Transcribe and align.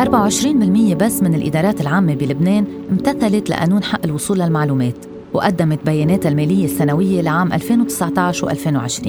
24% 0.00 0.02
بس 0.94 1.22
من 1.22 1.34
الإدارات 1.34 1.80
العامة 1.80 2.14
بلبنان 2.14 2.64
امتثلت 2.90 3.50
لقانون 3.50 3.84
حق 3.84 4.00
الوصول 4.04 4.38
للمعلومات 4.38 4.96
وقدمت 5.32 5.86
بياناتها 5.86 6.28
المالية 6.28 6.64
السنوية 6.64 7.20
لعام 7.20 7.52
2019 7.52 8.48
و2020 8.48 9.08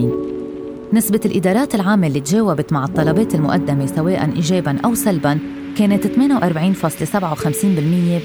نسبة 0.94 1.20
الإدارات 1.26 1.76
العامة 1.76 2.08
اللي 2.08 2.20
تجاوبت 2.20 2.74
مع 2.74 2.86
الطلبات 2.86 3.36
المقدمة 3.36 3.86
سواء 3.86 4.32
إيجاباً 4.36 4.78
أو 4.86 4.96
سلباً 4.96 5.40
كانت 5.78 6.08
48.57% 6.08 6.16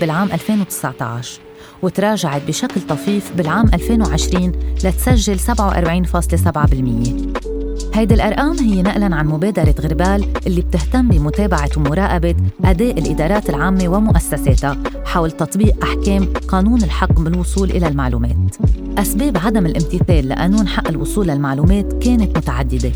بالعام 0.00 0.28
2019 0.32 1.40
وتراجعت 1.82 2.42
بشكل 2.48 2.80
طفيف 2.80 3.32
بالعام 3.36 3.66
2020 3.74 4.52
لتسجل 4.84 5.38
47.7% 5.38 7.55
هيدي 7.96 8.14
الأرقام 8.14 8.58
هي 8.58 8.82
نقلاً 8.82 9.16
عن 9.16 9.26
مبادرة 9.26 9.74
غربال 9.80 10.24
اللي 10.46 10.60
بتهتم 10.60 11.08
بمتابعة 11.08 11.70
ومراقبة 11.76 12.34
أداء 12.64 12.98
الإدارات 12.98 13.50
العامة 13.50 13.88
ومؤسساتها 13.88 14.78
حول 15.04 15.30
تطبيق 15.30 15.84
أحكام 15.84 16.32
قانون 16.48 16.82
الحق 16.82 17.20
بالوصول 17.20 17.70
إلى 17.70 17.88
المعلومات. 17.88 18.56
أسباب 18.98 19.38
عدم 19.38 19.66
الامتثال 19.66 20.28
لقانون 20.28 20.68
حق 20.68 20.88
الوصول 20.88 21.26
للمعلومات 21.26 21.92
كانت 21.92 22.38
متعددة. 22.38 22.92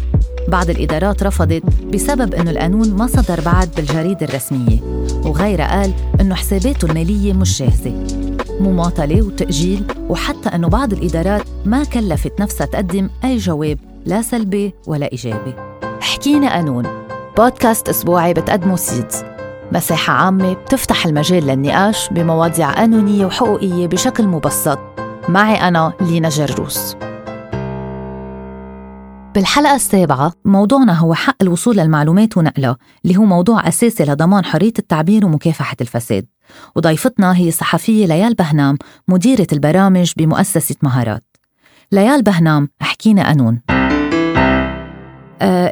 بعض 0.49 0.71
الإدارات 0.71 1.23
رفضت 1.23 1.63
بسبب 1.95 2.35
أنه 2.35 2.51
القانون 2.51 2.91
ما 2.91 3.07
صدر 3.07 3.41
بعد 3.41 3.69
بالجريدة 3.77 4.27
الرسمية 4.27 4.81
وغيرها 5.25 5.81
قال 5.81 5.93
أنه 6.21 6.35
حساباته 6.35 6.87
المالية 6.87 7.33
مش 7.33 7.59
جاهزة. 7.59 8.07
مماطلة 8.61 9.23
وتأجيل 9.23 9.85
وحتى 10.09 10.49
أنه 10.49 10.69
بعض 10.69 10.93
الإدارات 10.93 11.43
ما 11.65 11.85
كلفت 11.85 12.41
نفسها 12.41 12.67
تقدم 12.67 13.09
أي 13.25 13.37
جواب 13.37 13.79
لا 14.07 14.23
سلبي 14.23 14.75
ولا 14.87 15.13
إيجابي. 15.13 15.55
حكينا 16.01 16.51
قانون. 16.51 16.85
بودكاست 17.37 17.89
أسبوعي 17.89 18.35
بتقدمه 18.35 18.77
سيدز. 18.77 19.25
مساحة 19.73 20.13
عامة 20.13 20.53
بتفتح 20.53 21.07
المجال 21.07 21.47
للنقاش 21.47 22.09
بمواضيع 22.09 22.71
قانونية 22.71 23.27
وحقوقية 23.27 23.87
بشكل 23.87 24.27
مبسط. 24.27 24.79
معي 25.29 25.55
أنا 25.55 25.93
لينا 26.01 26.29
جروس 26.29 26.97
بالحلقة 29.35 29.75
السابعة 29.75 30.33
موضوعنا 30.45 30.93
هو 30.93 31.15
حق 31.15 31.37
الوصول 31.43 31.77
للمعلومات 31.77 32.37
ونقلها 32.37 32.77
اللي 33.05 33.17
هو 33.17 33.25
موضوع 33.25 33.69
أساسي 33.69 34.05
لضمان 34.05 34.45
حرية 34.45 34.73
التعبير 34.79 35.27
ومكافحة 35.27 35.77
الفساد. 35.81 36.27
وضيفتنا 36.77 37.37
هي 37.37 37.49
الصحفية 37.49 38.07
ليال 38.07 38.35
بهنام 38.35 38.79
مديرة 39.09 39.47
البرامج 39.53 40.13
بمؤسسة 40.17 40.77
مهارات. 40.83 41.25
ليال 41.93 42.23
بهنام 42.23 42.69
احكينا 42.83 43.27
قانون. 43.27 43.61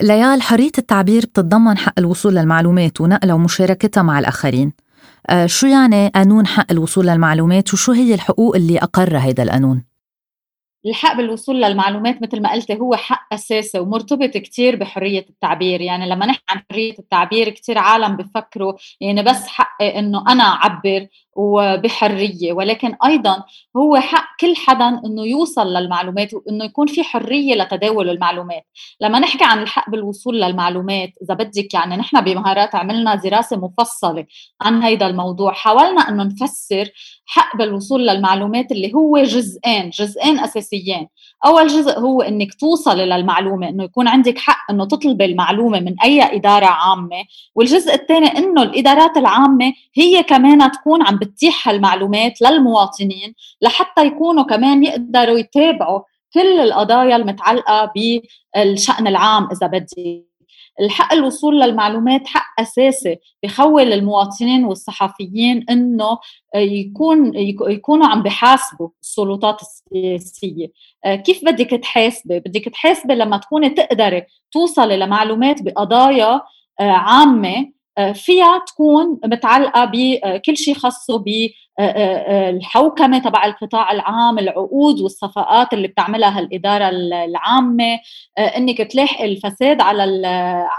ليال 0.02 0.42
حرية 0.42 0.72
التعبير 0.78 1.22
بتتضمن 1.22 1.78
حق 1.78 1.92
الوصول 1.98 2.34
للمعلومات 2.34 3.00
ونقلها 3.00 3.34
ومشاركتها 3.34 4.02
مع 4.02 4.19
الآخرين 4.19 4.72
آه 5.30 5.47
شو 5.47 5.66
يعني 5.66 6.08
قانون 6.08 6.47
حق 6.47 6.66
الوصول 6.70 7.06
للمعلومات 7.06 7.75
وشو 7.75 7.92
هي 7.92 8.14
الحقوق 8.14 8.56
اللي 8.56 8.78
أقرها 8.78 9.19
هذا 9.19 9.42
القانون؟ 9.42 9.84
الحق 10.86 11.16
بالوصول 11.16 11.62
للمعلومات 11.62 12.22
مثل 12.22 12.42
ما 12.42 12.52
قلتي 12.52 12.78
هو 12.80 12.97
حق 12.97 13.34
أساسي 13.34 13.78
ومرتبط 13.78 14.30
كتير 14.36 14.77
بحرية 14.77 15.27
التعبير 15.30 15.80
يعني 15.80 16.08
لما 16.08 16.27
نحكي 16.27 16.44
عن 16.50 16.62
حرية 16.70 16.94
التعبير 16.98 17.48
كتير 17.48 17.78
عالم 17.78 18.16
بفكروا 18.16 18.72
يعني 19.00 19.22
بس 19.22 19.47
حقي 19.47 19.98
إنه 19.98 20.25
أنا 20.28 20.44
أعبر 20.44 21.06
وبحرية. 21.39 22.53
ولكن 22.53 22.94
أيضا 23.05 23.44
هو 23.77 23.97
حق 23.97 24.28
كل 24.41 24.56
حدا 24.56 24.89
إنه 24.89 25.27
يوصل 25.27 25.67
للمعلومات 25.67 26.34
وإنه 26.34 26.64
يكون 26.64 26.86
في 26.86 27.03
حرية 27.03 27.55
لتداول 27.55 28.11
المعلومات. 28.11 28.67
لما 29.00 29.19
نحكي 29.19 29.44
عن 29.44 29.62
الحق 29.62 29.91
بالوصول 29.91 30.41
للمعلومات 30.41 31.11
إذا 31.22 31.34
بدك 31.34 31.75
يعني 31.75 31.97
نحن 31.97 32.20
بمهارات 32.20 32.75
عملنا 32.75 33.14
دراسة 33.14 33.56
مفصلة 33.56 34.27
عن 34.61 34.83
هذا 34.83 35.06
الموضوع 35.06 35.53
حاولنا 35.53 36.09
إنه 36.09 36.25
نفسر 36.25 36.91
حق 37.27 37.56
بالوصول 37.56 38.06
للمعلومات 38.06 38.72
اللي 38.72 38.94
هو 38.94 39.19
جزئين 39.19 39.91
جزئين 39.91 40.39
أساسيين. 40.41 41.09
أول 41.47 41.66
جزء 41.66 41.99
هو 42.00 42.22
إنك 42.22 42.55
توصلي 42.55 43.06
للمعلومة 43.06 43.69
إنه 43.69 43.84
يكون 43.84 44.09
عندك 44.09 44.38
حق 44.38 44.70
إنه 44.70 44.84
تطلبي 44.84 45.25
المعلومة 45.25 45.81
من 45.81 46.00
أي 46.00 46.37
إدارة 46.37 46.66
عامة. 46.66 47.25
والجزء 47.55 47.94
الثاني 47.94 48.26
إنه 48.26 48.62
الإدارات 48.62 49.16
العامة 49.16 49.72
هي 49.94 50.22
كمان 50.22 50.70
تكون 50.70 51.03
عم 51.03 51.19
بتتيح 51.28 51.69
هالمعلومات 51.69 52.43
للمواطنين 52.43 53.34
لحتى 53.62 54.06
يكونوا 54.06 54.44
كمان 54.44 54.84
يقدروا 54.84 55.39
يتابعوا 55.39 56.00
كل 56.34 56.61
القضايا 56.61 57.16
المتعلقة 57.16 57.93
بالشأن 57.94 59.06
العام 59.06 59.49
إذا 59.53 59.67
بدي. 59.67 60.28
الحق 60.81 61.12
الوصول 61.12 61.61
للمعلومات 61.61 62.27
حق 62.27 62.61
أساسي 62.61 63.17
بخول 63.43 63.93
المواطنين 63.93 64.65
والصحفيين 64.65 65.67
إنه 65.71 66.19
يكون 66.55 67.33
يكونوا 67.69 68.06
عم 68.06 68.22
بحاسبوا 68.22 68.88
السلطات 69.03 69.61
السياسية. 69.62 70.67
كيف 71.06 71.44
بدك 71.44 71.71
تحاسبي؟ 71.71 72.41
بدك 72.41 72.65
تحاسبي 72.65 73.15
لما 73.15 73.37
تكوني 73.37 73.71
تقدري 73.71 74.22
توصلي 74.53 74.97
لمعلومات 74.97 75.62
بقضايا 75.62 76.41
عامة 76.81 77.72
فيها 78.14 78.59
تكون 78.66 79.20
متعلقة 79.25 79.84
بكل 79.84 80.56
شيء 80.56 80.75
خاصه 80.75 81.25
بالحوكمه 81.78 83.19
تبع 83.19 83.44
القطاع 83.47 83.92
العام، 83.92 84.38
العقود 84.38 85.00
والصفقات 85.00 85.72
اللي 85.72 85.88
بتعملها 85.88 86.41
الإدارة 86.41 86.88
العامة، 87.25 87.98
إنك 88.38 88.78
تلاحقي 88.78 89.25
الفساد 89.25 89.81
على 89.81 90.04
ال 90.04 90.26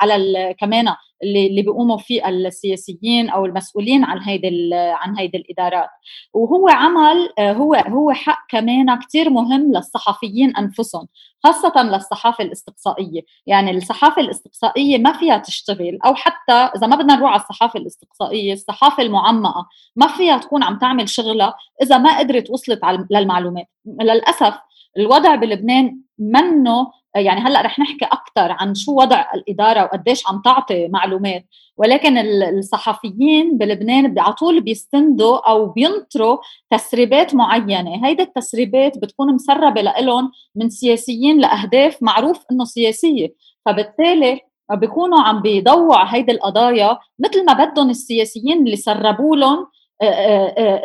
على 0.01 0.15
ال 0.15 0.55
كمان 0.59 0.87
اللي 1.23 1.47
اللي 1.47 1.61
بيقوموا 1.61 1.97
فيه 1.97 2.29
السياسيين 2.29 3.29
أو 3.29 3.45
المسؤولين 3.45 4.03
عن 4.03 4.19
هيدي 4.19 4.69
عن 4.73 5.17
هيدي 5.17 5.37
الإدارات. 5.37 5.89
وهو 6.33 6.69
عمل 6.69 7.29
هو 7.39 7.75
هو 7.75 8.11
حق 8.13 8.45
كمان 8.49 8.99
كثير 8.99 9.29
مهم 9.29 9.71
للصحفيين 9.71 10.55
أنفسهم 10.55 11.07
خاصة 11.43 11.83
للصحافة 11.83 12.43
الاستقصائية. 12.43 13.21
يعني 13.47 13.71
الصحافة 13.71 14.21
الاستقصائية 14.21 14.97
ما 14.97 15.13
فيها 15.13 15.37
تشتغل 15.37 15.99
أو 16.05 16.15
حتى 16.15 16.53
إذا 16.53 16.87
ما 16.87 16.95
بدنا 16.95 17.15
نروح 17.15 17.31
على 17.31 17.41
الصحافة 17.41 17.79
الاستقصائية 17.79 18.53
الصحافة 18.53 19.03
المعمقة 19.03 19.67
ما 19.95 20.07
فيها 20.07 20.37
تكون 20.37 20.63
عم 20.63 20.77
تعمل 20.77 21.09
شغلها 21.09 21.53
إذا 21.81 21.97
ما 21.97 22.19
قدرت 22.19 22.49
وصلت 22.49 22.79
للمعلومات. 23.11 23.65
للأسف 24.01 24.53
الوضع 24.97 25.35
بلبنان 25.35 26.01
منه 26.19 26.91
يعني 27.15 27.39
هلأ 27.41 27.61
رح 27.61 27.79
نحكي 27.79 28.05
أكثر 28.05 28.51
عن 28.59 28.75
شو 28.75 28.91
وضع 28.91 29.25
الإدارة 29.35 29.83
وقديش 29.83 30.27
عم 30.27 30.41
تعطي 30.41 30.87
معلومات. 30.87 31.45
ولكن 31.77 32.17
الصحفيين 32.57 33.57
بلبنان 33.57 34.19
على 34.19 34.33
طول 34.33 34.61
بيستندوا 34.61 35.49
أو 35.49 35.65
بينطروا 35.65 36.37
تسريبات 36.71 37.35
معينة. 37.35 38.07
هيدي 38.07 38.23
التسريبات 38.23 38.97
بتكون 38.97 39.33
مسربة 39.33 39.81
لهم 39.81 40.31
من 40.55 40.69
سياسيين 40.69 41.39
لأهداف 41.39 42.03
معروف 42.03 42.43
إنه 42.51 42.65
سياسية. 42.65 43.33
فبالتالي 43.65 44.39
بيكونوا 44.71 45.21
عم 45.21 45.41
بيضوعوا 45.41 46.15
هيدي 46.15 46.31
القضايا 46.31 46.97
مثل 47.19 47.45
ما 47.45 47.53
بدهم 47.53 47.89
السياسيين 47.89 48.57
اللي 48.65 48.75
سربوا 48.75 49.35
لهم 49.35 49.67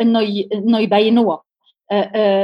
إنه 0.01 0.45
إنه 0.55 0.79
يبينوها. 0.79 1.43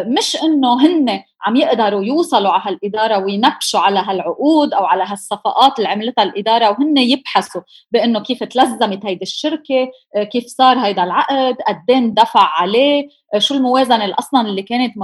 مش 0.06 0.36
إنه 0.42 0.86
هن 0.86 1.22
عم 1.42 1.56
يقدروا 1.56 2.04
يوصلوا 2.04 2.50
على 2.50 2.62
هالإدارة 2.66 3.18
وينبشوا 3.18 3.80
على 3.80 3.98
هالعقود 3.98 4.74
أو 4.74 4.84
على 4.84 5.04
هالصفقات 5.06 5.78
اللي 5.78 5.88
عملتها 5.88 6.22
الإدارة 6.22 6.70
وهن 6.70 6.98
يبحثوا 6.98 7.62
بإنه 7.90 8.20
كيف 8.20 8.44
تلزمت 8.44 9.06
هيدي 9.06 9.22
الشركة 9.22 9.90
كيف 10.32 10.46
صار 10.46 10.78
هيدا 10.78 11.04
العقد 11.04 11.56
قدين 11.68 12.14
دفع 12.14 12.60
عليه 12.60 13.08
شو 13.38 13.54
الموازنة 13.54 14.04
اللي 14.04 14.14
أصلا 14.18 14.40
اللي 14.40 14.62
كانت 14.62 14.94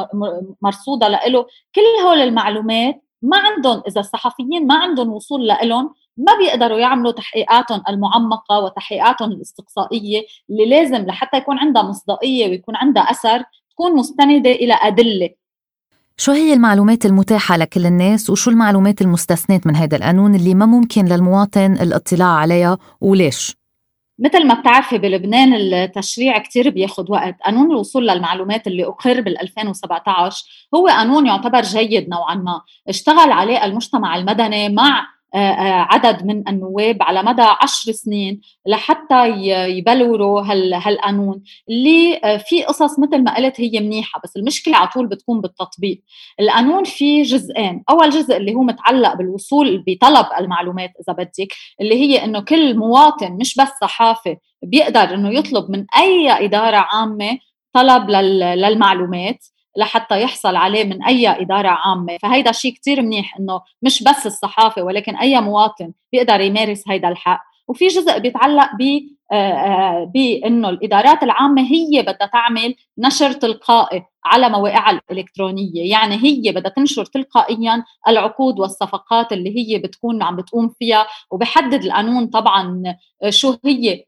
مرصودة 0.63 1.09
له 1.09 1.47
كل 1.75 2.05
هول 2.05 2.21
المعلومات 2.21 3.03
ما 3.23 3.39
عندهم 3.39 3.83
إذا 3.89 4.01
الصحفيين 4.01 4.67
ما 4.67 4.75
عندهم 4.75 5.13
وصول 5.13 5.47
لهم 5.47 5.95
ما 6.17 6.37
بيقدروا 6.39 6.79
يعملوا 6.79 7.13
تحقيقاتهم 7.13 7.83
المعمقة 7.89 8.61
وتحقيقاتهم 8.61 9.33
الاستقصائية 9.33 10.27
اللي 10.51 10.67
لازم 10.67 11.07
لحتى 11.07 11.37
يكون 11.37 11.59
عندها 11.59 11.83
مصداقية 11.83 12.49
ويكون 12.49 12.77
عندها 12.77 13.03
أثر 13.03 13.45
تكون 13.71 13.97
مستندة 13.97 14.51
إلى 14.51 14.75
أدلة. 14.83 15.31
شو 16.19 16.33
هي 16.33 16.53
المعلومات 16.53 17.07
المتاحة 17.07 17.57
لكل 17.57 17.87
الناس 17.87 18.31
وشو 18.31 18.51
المعلومات 18.51 19.03
المستثنات 19.03 19.67
من 19.67 19.77
هذا 19.77 19.97
القانون 19.97 20.35
اللي 20.35 20.55
ما 20.55 20.67
ممكن 20.67 21.05
للمواطن 21.05 21.73
الاطلاع 21.73 22.29
عليها 22.29 22.79
وليش؟ 23.01 23.57
مثل 24.19 24.47
ما 24.47 24.55
بتعرفي 24.55 24.99
بلبنان 24.99 25.55
التشريع 25.55 26.39
كتير 26.39 26.71
بياخد 26.71 27.11
وقت 27.11 27.35
قانون 27.45 27.71
الوصول 27.71 28.09
للمعلومات 28.09 28.67
اللي 28.67 28.85
أقر 28.85 29.21
بال 29.21 29.41
2017 29.41 30.45
هو 30.75 30.89
قانون 30.89 31.27
يعتبر 31.27 31.63
جيد 31.63 32.09
نوعا 32.09 32.35
ما 32.35 32.61
اشتغل 32.89 33.33
عليه 33.33 33.65
المجتمع 33.65 34.17
المدني 34.17 34.69
مع 34.69 35.07
عدد 35.35 36.25
من 36.25 36.49
النواب 36.49 36.97
على 37.03 37.23
مدى 37.23 37.43
عشر 37.43 37.93
سنين 37.93 38.41
لحتى 38.67 39.29
يبلوروا 39.79 40.43
هالقانون 40.87 41.43
اللي 41.71 42.21
في 42.49 42.65
قصص 42.65 42.99
مثل 42.99 43.23
ما 43.23 43.37
قلت 43.37 43.61
هي 43.61 43.81
منيحة 43.81 44.21
بس 44.25 44.37
المشكلة 44.37 44.77
على 44.77 44.89
طول 44.89 45.07
بتكون 45.07 45.41
بالتطبيق. 45.41 46.03
القانون 46.41 46.85
فيه 46.85 47.23
جزئين. 47.23 47.85
أول 47.91 48.11
جزء 48.11 48.37
اللي 48.37 48.55
هو 48.55 48.63
متعلق 48.63 49.15
بالوصول 49.15 49.85
بطلب 49.87 50.27
المعلومات 50.39 50.91
إذا 51.01 51.13
بدك 51.17 51.53
اللي 51.81 51.95
هي 51.95 52.25
إنه 52.25 52.41
كل 52.41 52.77
مواطن 52.79 53.33
مش 53.33 53.55
بس 53.61 53.69
صحافي 53.81 54.37
بيقدر 54.63 55.15
إنه 55.15 55.31
يطلب 55.39 55.71
من 55.71 55.85
أي 55.99 56.45
إدارة 56.45 56.77
عامة 56.77 57.39
طلب 57.73 58.11
للمعلومات. 58.11 59.39
لحتى 59.77 60.23
يحصل 60.23 60.57
عليه 60.57 60.85
من 60.85 61.03
أي 61.05 61.29
إدارة 61.29 61.69
عامة. 61.69 62.19
فهيدا 62.23 62.53
شيء 62.53 62.73
كتير 62.73 63.03
منيح 63.03 63.37
إنه 63.39 63.61
مش 63.83 64.03
بس 64.03 64.27
الصحافة 64.27 64.83
ولكن 64.83 65.17
أي 65.17 65.41
مواطن 65.41 65.93
بيقدر 66.13 66.41
يمارس 66.41 66.89
هيدا 66.89 67.09
الحق. 67.09 67.43
وفي 67.69 67.87
جزء 67.87 68.19
بيتعلق 68.19 68.69
ب 68.79 69.01
آه، 69.33 69.35
آه، 69.35 70.05
بانه 70.05 70.69
الإدارات 70.69 71.23
العامة 71.23 71.63
هي 71.63 72.03
بدها 72.03 72.31
تعمل 72.33 72.75
نشر 72.99 73.33
تلقائي 73.33 74.03
على 74.25 74.49
مواقعها 74.49 75.01
الإلكترونية، 75.11 75.91
يعني 75.91 76.15
هي 76.17 76.53
بدها 76.53 76.71
تنشر 76.71 77.05
تلقائيا 77.05 77.85
العقود 78.09 78.61
والصفقات 78.61 79.33
اللي 79.33 79.57
هي 79.59 79.79
بتكون 79.79 80.23
عم 80.23 80.37
بتقوم 80.37 80.69
فيها 80.79 81.07
وبحدد 81.31 81.85
القانون 81.85 82.27
طبعا 82.27 82.83
شو 83.29 83.57
هي 83.65 84.05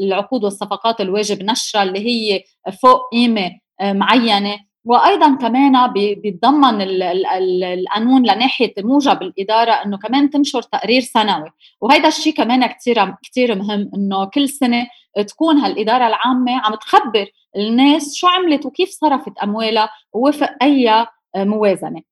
العقود 0.00 0.44
والصفقات 0.44 1.00
الواجب 1.00 1.42
نشرها 1.42 1.82
اللي 1.82 1.98
هي 2.06 2.42
فوق 2.82 3.10
قيمة 3.12 3.50
آه، 3.80 3.92
معينة. 3.92 4.69
وأيضا 4.90 5.34
كمان 5.34 5.92
بيتضمن 5.92 6.80
القانون 6.80 8.22
لناحية 8.22 8.74
موجب 8.78 9.22
الإدارة 9.22 9.72
إنه 9.72 9.98
كمان 9.98 10.30
تنشر 10.30 10.62
تقرير 10.62 11.00
سنوي. 11.00 11.50
وهذا 11.80 12.08
الشيء 12.08 12.34
كمان 12.34 12.66
كثير 12.66 13.14
كثير 13.22 13.54
مهم 13.54 13.90
إنه 13.94 14.24
كل 14.24 14.48
سنة 14.48 14.86
تكون 15.28 15.58
هالإدارة 15.58 16.06
العامة 16.06 16.60
عم 16.60 16.74
تخبر 16.74 17.26
الناس 17.56 18.14
شو 18.14 18.26
عملت 18.26 18.66
وكيف 18.66 18.90
صرفت 18.90 19.38
أموالها 19.42 19.90
ووفق 20.12 20.50
أي 20.62 21.06
موازنة. 21.36 22.02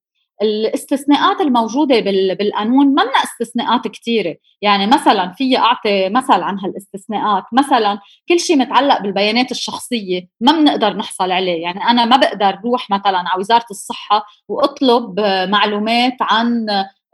الاستثناءات 0.41 1.41
الموجودة 1.41 1.99
بالقانون 1.99 2.87
منا 2.87 3.23
استثناءات 3.23 3.87
كثيره 3.87 4.35
يعني 4.61 4.87
مثلا 4.87 5.31
في 5.31 5.57
أعطي 5.57 6.09
مثل 6.09 6.41
عن 6.41 6.59
هالاستثناءات. 6.59 7.43
مثلا 7.53 7.99
كل 8.29 8.39
شيء 8.39 8.57
متعلق 8.57 9.01
بالبيانات 9.01 9.51
الشخصية 9.51 10.27
ما 10.41 10.51
بنقدر 10.51 10.97
نحصل 10.97 11.31
عليه. 11.31 11.61
يعني 11.61 11.83
أنا 11.83 12.05
ما 12.05 12.17
بقدر 12.17 12.59
روح 12.65 12.89
مثلا 12.89 13.17
على 13.17 13.39
وزارة 13.39 13.65
الصحة 13.71 14.25
وأطلب 14.47 15.19
معلومات 15.49 16.15
عن 16.21 16.65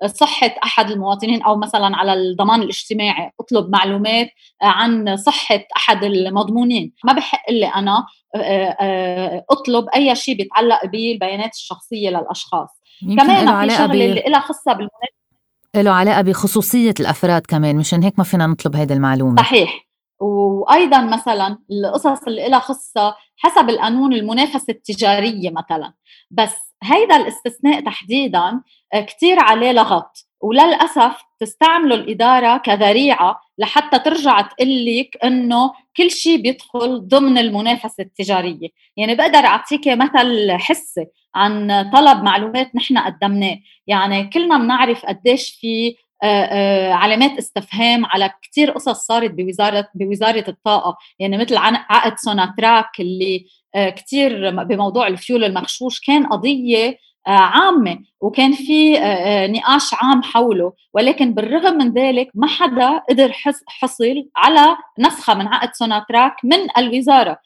صحة 0.05 0.55
أحد 0.63 0.91
المواطنين 0.91 1.43
أو 1.43 1.55
مثلا 1.55 1.97
على 1.97 2.13
الضمان 2.13 2.61
الاجتماعي 2.61 3.31
أطلب 3.39 3.69
معلومات 3.69 4.29
عن 4.61 5.17
صحة 5.17 5.63
أحد 5.77 6.03
المضمونين. 6.03 6.93
ما 7.03 7.13
بحق 7.13 7.51
لي 7.51 7.67
أنا 7.67 8.05
أطلب 9.51 9.89
أي 9.95 10.15
شيء 10.15 10.37
بيتعلق 10.37 10.85
بالبيانات 10.85 11.53
الشخصية 11.53 12.09
للأشخاص. 12.09 12.69
كمان 13.17 13.67
في 13.67 13.75
شغلة 13.75 13.93
اللي 13.93 14.23
لها 14.27 14.39
خصه 14.39 14.73
بالمناسبة. 14.73 15.15
له 15.75 15.91
علاقة 15.91 16.21
بخصوصية 16.21 16.93
الأفراد 16.99 17.41
كمان 17.41 17.75
مشان 17.75 18.03
هيك 18.03 18.13
ما 18.17 18.23
فينا 18.23 18.47
نطلب 18.47 18.75
هيدي 18.75 18.93
المعلومة. 18.93 19.41
صحيح. 19.41 19.85
وأيضا 20.19 21.01
مثلا 21.01 21.57
القصص 21.71 22.23
اللي 22.27 22.49
لها 22.49 22.59
خصه 22.59 23.15
حسب 23.37 23.69
القانون 23.69 24.13
المنافسة 24.13 24.65
التجارية 24.69 25.49
مثلا. 25.49 25.93
بس 26.31 26.64
هيدا 26.85 27.15
الاستثناء 27.15 27.81
تحديدا 27.81 28.61
كثير 28.93 29.39
عليه 29.39 29.71
لغط. 29.71 30.27
وللأسف 30.41 31.21
تستعمله 31.39 31.95
الإدارة 31.95 32.57
كذريعة 32.57 33.41
لحتى 33.57 33.99
ترجع 33.99 34.41
تقول 34.41 34.85
لك 34.85 35.17
إنه 35.23 35.71
كل 35.97 36.11
شيء 36.11 36.41
بيدخل 36.41 37.07
ضمن 37.07 37.37
المنافسة 37.37 38.03
التجارية، 38.03 38.69
يعني 38.97 39.15
بقدر 39.15 39.39
اعطيك 39.39 39.87
مثل 39.87 40.51
حسي 40.51 41.05
عن 41.35 41.89
طلب 41.93 42.23
معلومات 42.23 42.75
نحن 42.75 42.97
قدمناه، 42.97 43.57
يعني 43.87 44.29
كلنا 44.29 44.57
بنعرف 44.57 45.05
قديش 45.05 45.57
في 45.61 45.95
علامات 46.91 47.37
استفهام 47.37 48.05
على 48.05 48.31
كثير 48.41 48.71
قصص 48.71 49.05
صارت 49.05 49.31
بوزاره 49.31 49.87
بوزارة 49.95 50.45
الطاقة. 50.47 50.97
يعني 51.19 51.37
مثل 51.37 51.57
عقد 51.57 52.17
سوناتراك 52.17 52.99
اللي 52.99 53.45
كثير 53.75 54.63
بموضوع 54.63 55.07
الفيول 55.07 55.43
المغشوش 55.43 55.99
كان 55.99 56.25
قضية 56.25 56.97
عامة 57.27 57.99
وكان 58.21 58.53
في 58.53 58.93
نقاش 59.47 59.93
عام 59.93 60.23
حوله. 60.23 60.73
ولكن 60.93 61.33
بالرغم 61.33 61.77
من 61.77 61.93
ذلك 61.93 62.29
ما 62.33 62.47
حدا 62.47 62.97
قدر 63.09 63.31
حصل 63.67 64.29
على 64.35 64.77
نسخة 64.99 65.33
من 65.33 65.47
عقد 65.47 65.73
سوناتراك 65.73 66.35
من 66.43 66.57
الوزارة. 66.77 67.37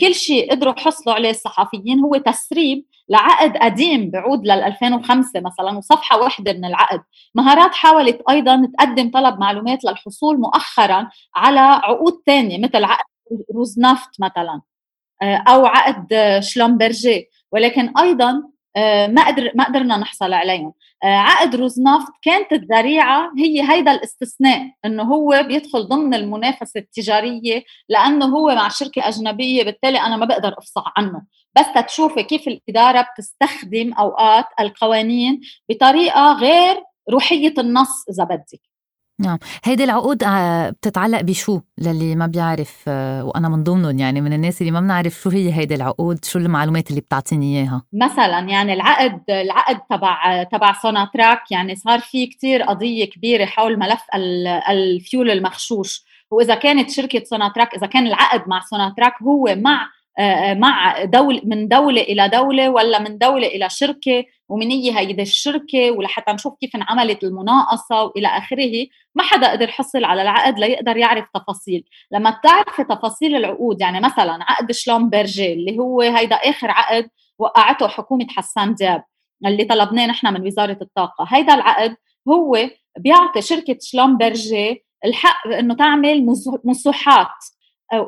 كل 0.00 0.14
شيء 0.14 0.50
قدروا 0.50 0.74
حصلوا 0.78 1.14
عليه 1.16 1.30
الصحفيين 1.30 2.00
هو 2.00 2.16
تسريب 2.16 2.84
لعقد 3.08 3.56
قديم 3.56 4.10
بعود 4.10 4.46
لل 4.46 4.50
2005 4.62 5.40
مثلا 5.40 5.78
وصفحة 5.78 6.18
واحدة 6.20 6.52
من 6.52 6.64
العقد. 6.64 7.00
مهارات 7.34 7.74
حاولت 7.74 8.22
أيضا 8.30 8.68
تقدم 8.78 9.10
طلب 9.10 9.40
معلومات 9.40 9.84
للحصول 9.84 10.40
مؤخرا 10.40 11.08
على 11.36 11.60
عقود 11.60 12.22
ثانية 12.26 12.58
مثل 12.58 12.84
عقد 12.84 13.04
روزنافت 13.54 14.10
مثلا 14.20 14.60
أو 15.22 15.66
عقد 15.66 16.38
شلومبرجي. 16.40 17.28
ولكن 17.52 17.92
أيضا 17.98 18.30
آه، 18.30 18.55
ما 19.06 19.26
قدر 19.26 19.52
ما 19.54 19.64
قدرنا 19.64 19.96
نحصل 19.96 20.32
عليهم. 20.32 20.72
آه، 21.04 21.06
عقد 21.06 21.56
روزنافت 21.56 22.12
كانت 22.22 22.52
الذريعة 22.52 23.32
هي 23.38 23.70
هيدا 23.70 23.92
الاستثناء 23.92 24.70
إنه 24.84 25.02
هو 25.02 25.44
بيدخل 25.48 25.88
ضمن 25.88 26.14
المنافسة 26.14 26.80
التجارية 26.80 27.64
لأنه 27.88 28.26
هو 28.26 28.54
مع 28.54 28.68
شركة 28.68 29.08
أجنبية 29.08 29.64
بالتالي 29.64 30.00
أنا 30.00 30.16
ما 30.16 30.26
بقدر 30.26 30.54
أفصح 30.58 30.92
عنه. 30.96 31.22
بس 31.56 31.66
تشوفي 31.86 32.22
كيف 32.22 32.48
الإدارة 32.48 33.06
بتستخدم 33.12 33.92
أوقات 33.92 34.46
القوانين 34.60 35.40
بطريقة 35.68 36.32
غير 36.32 36.82
روحية 37.10 37.54
النص 37.58 38.04
إذا 38.10 38.24
بدك. 38.24 38.75
نعم. 39.18 39.38
هيدي 39.64 39.84
العقود 39.84 40.22
آه، 40.24 40.70
بتتعلق 40.70 41.20
بشو؟ 41.20 41.60
للي 41.78 42.16
ما 42.16 42.26
بيعرف 42.26 42.84
آه، 42.88 43.24
وأنا 43.24 43.48
من 43.48 43.64
ضمنهم 43.64 43.98
يعني 43.98 44.20
من 44.20 44.32
الناس 44.32 44.60
اللي 44.60 44.72
ما 44.72 44.80
بنعرف 44.80 45.14
شو 45.14 45.30
هي 45.30 45.52
هيدي 45.52 45.74
العقود 45.74 46.24
شو 46.24 46.38
المعلومات 46.38 46.90
اللي 46.90 47.00
بتعطيني 47.00 47.60
إياها؟ 47.60 47.82
مثلا 47.92 48.40
يعني 48.40 48.72
العقد 48.72 49.20
العقد 49.28 49.80
تبع 49.90 50.42
تبع 50.42 50.72
سوناتراك 50.72 51.50
يعني 51.50 51.74
صار 51.74 51.98
في 51.98 52.26
كتير 52.26 52.62
قضية 52.62 53.04
كبيرة 53.04 53.44
حول 53.44 53.78
ملف 53.78 54.02
الفيول 54.70 55.30
المغشوش. 55.30 56.04
وإذا 56.30 56.54
كانت 56.54 56.90
شركة 56.90 57.24
سوناتراك 57.24 57.74
إذا 57.74 57.86
كان 57.86 58.06
العقد 58.06 58.48
مع 58.48 58.60
سوناتراك 58.60 59.22
هو 59.22 59.54
مع 59.56 59.88
مع 60.52 61.04
دولة 61.04 61.40
من 61.44 61.68
دولة 61.68 62.00
إلى 62.02 62.28
دولة 62.28 62.70
ولا 62.70 62.98
من 62.98 63.18
دولة 63.18 63.46
إلى 63.46 63.68
شركة 63.70 64.24
ومن 64.48 64.70
هي 64.70 64.98
هيدي 64.98 65.22
الشركة 65.22 65.90
ولحتى 65.90 66.32
نشوف 66.32 66.54
كيف 66.60 66.76
انعملت 66.76 67.24
المناقصة 67.24 68.02
وإلى 68.02 68.28
آخره 68.28 68.86
ما 69.14 69.22
حدا 69.22 69.50
قدر 69.50 69.68
يحصل 69.68 70.04
على 70.04 70.22
العقد 70.22 70.58
ليقدر 70.58 70.96
يعرف 70.96 71.28
تفاصيل. 71.34 71.84
لما 72.12 72.30
بتعرفي 72.30 72.84
تفاصيل 72.84 73.36
العقود 73.36 73.80
يعني 73.80 74.00
مثلا 74.00 74.38
عقد 74.40 74.72
شلومبرجي 74.72 75.52
اللي 75.52 75.78
هو 75.78 76.00
هيدا 76.00 76.36
آخر 76.36 76.70
عقد 76.70 77.08
وقعته 77.38 77.88
حكومة 77.88 78.26
حسان 78.30 78.74
دياب 78.74 79.04
اللي 79.46 79.64
طلبناه 79.64 80.06
نحن 80.06 80.34
من 80.34 80.46
وزارة 80.46 80.78
الطاقة. 80.82 81.26
هيدا 81.28 81.54
العقد 81.54 81.96
هو 82.28 82.58
بيعطي 82.98 83.42
شركة 83.42 83.78
شلومبرجي 83.82 84.84
الحق 85.04 85.46
إنه 85.46 85.74
تعمل 85.74 86.26
مسوحات 86.64 87.28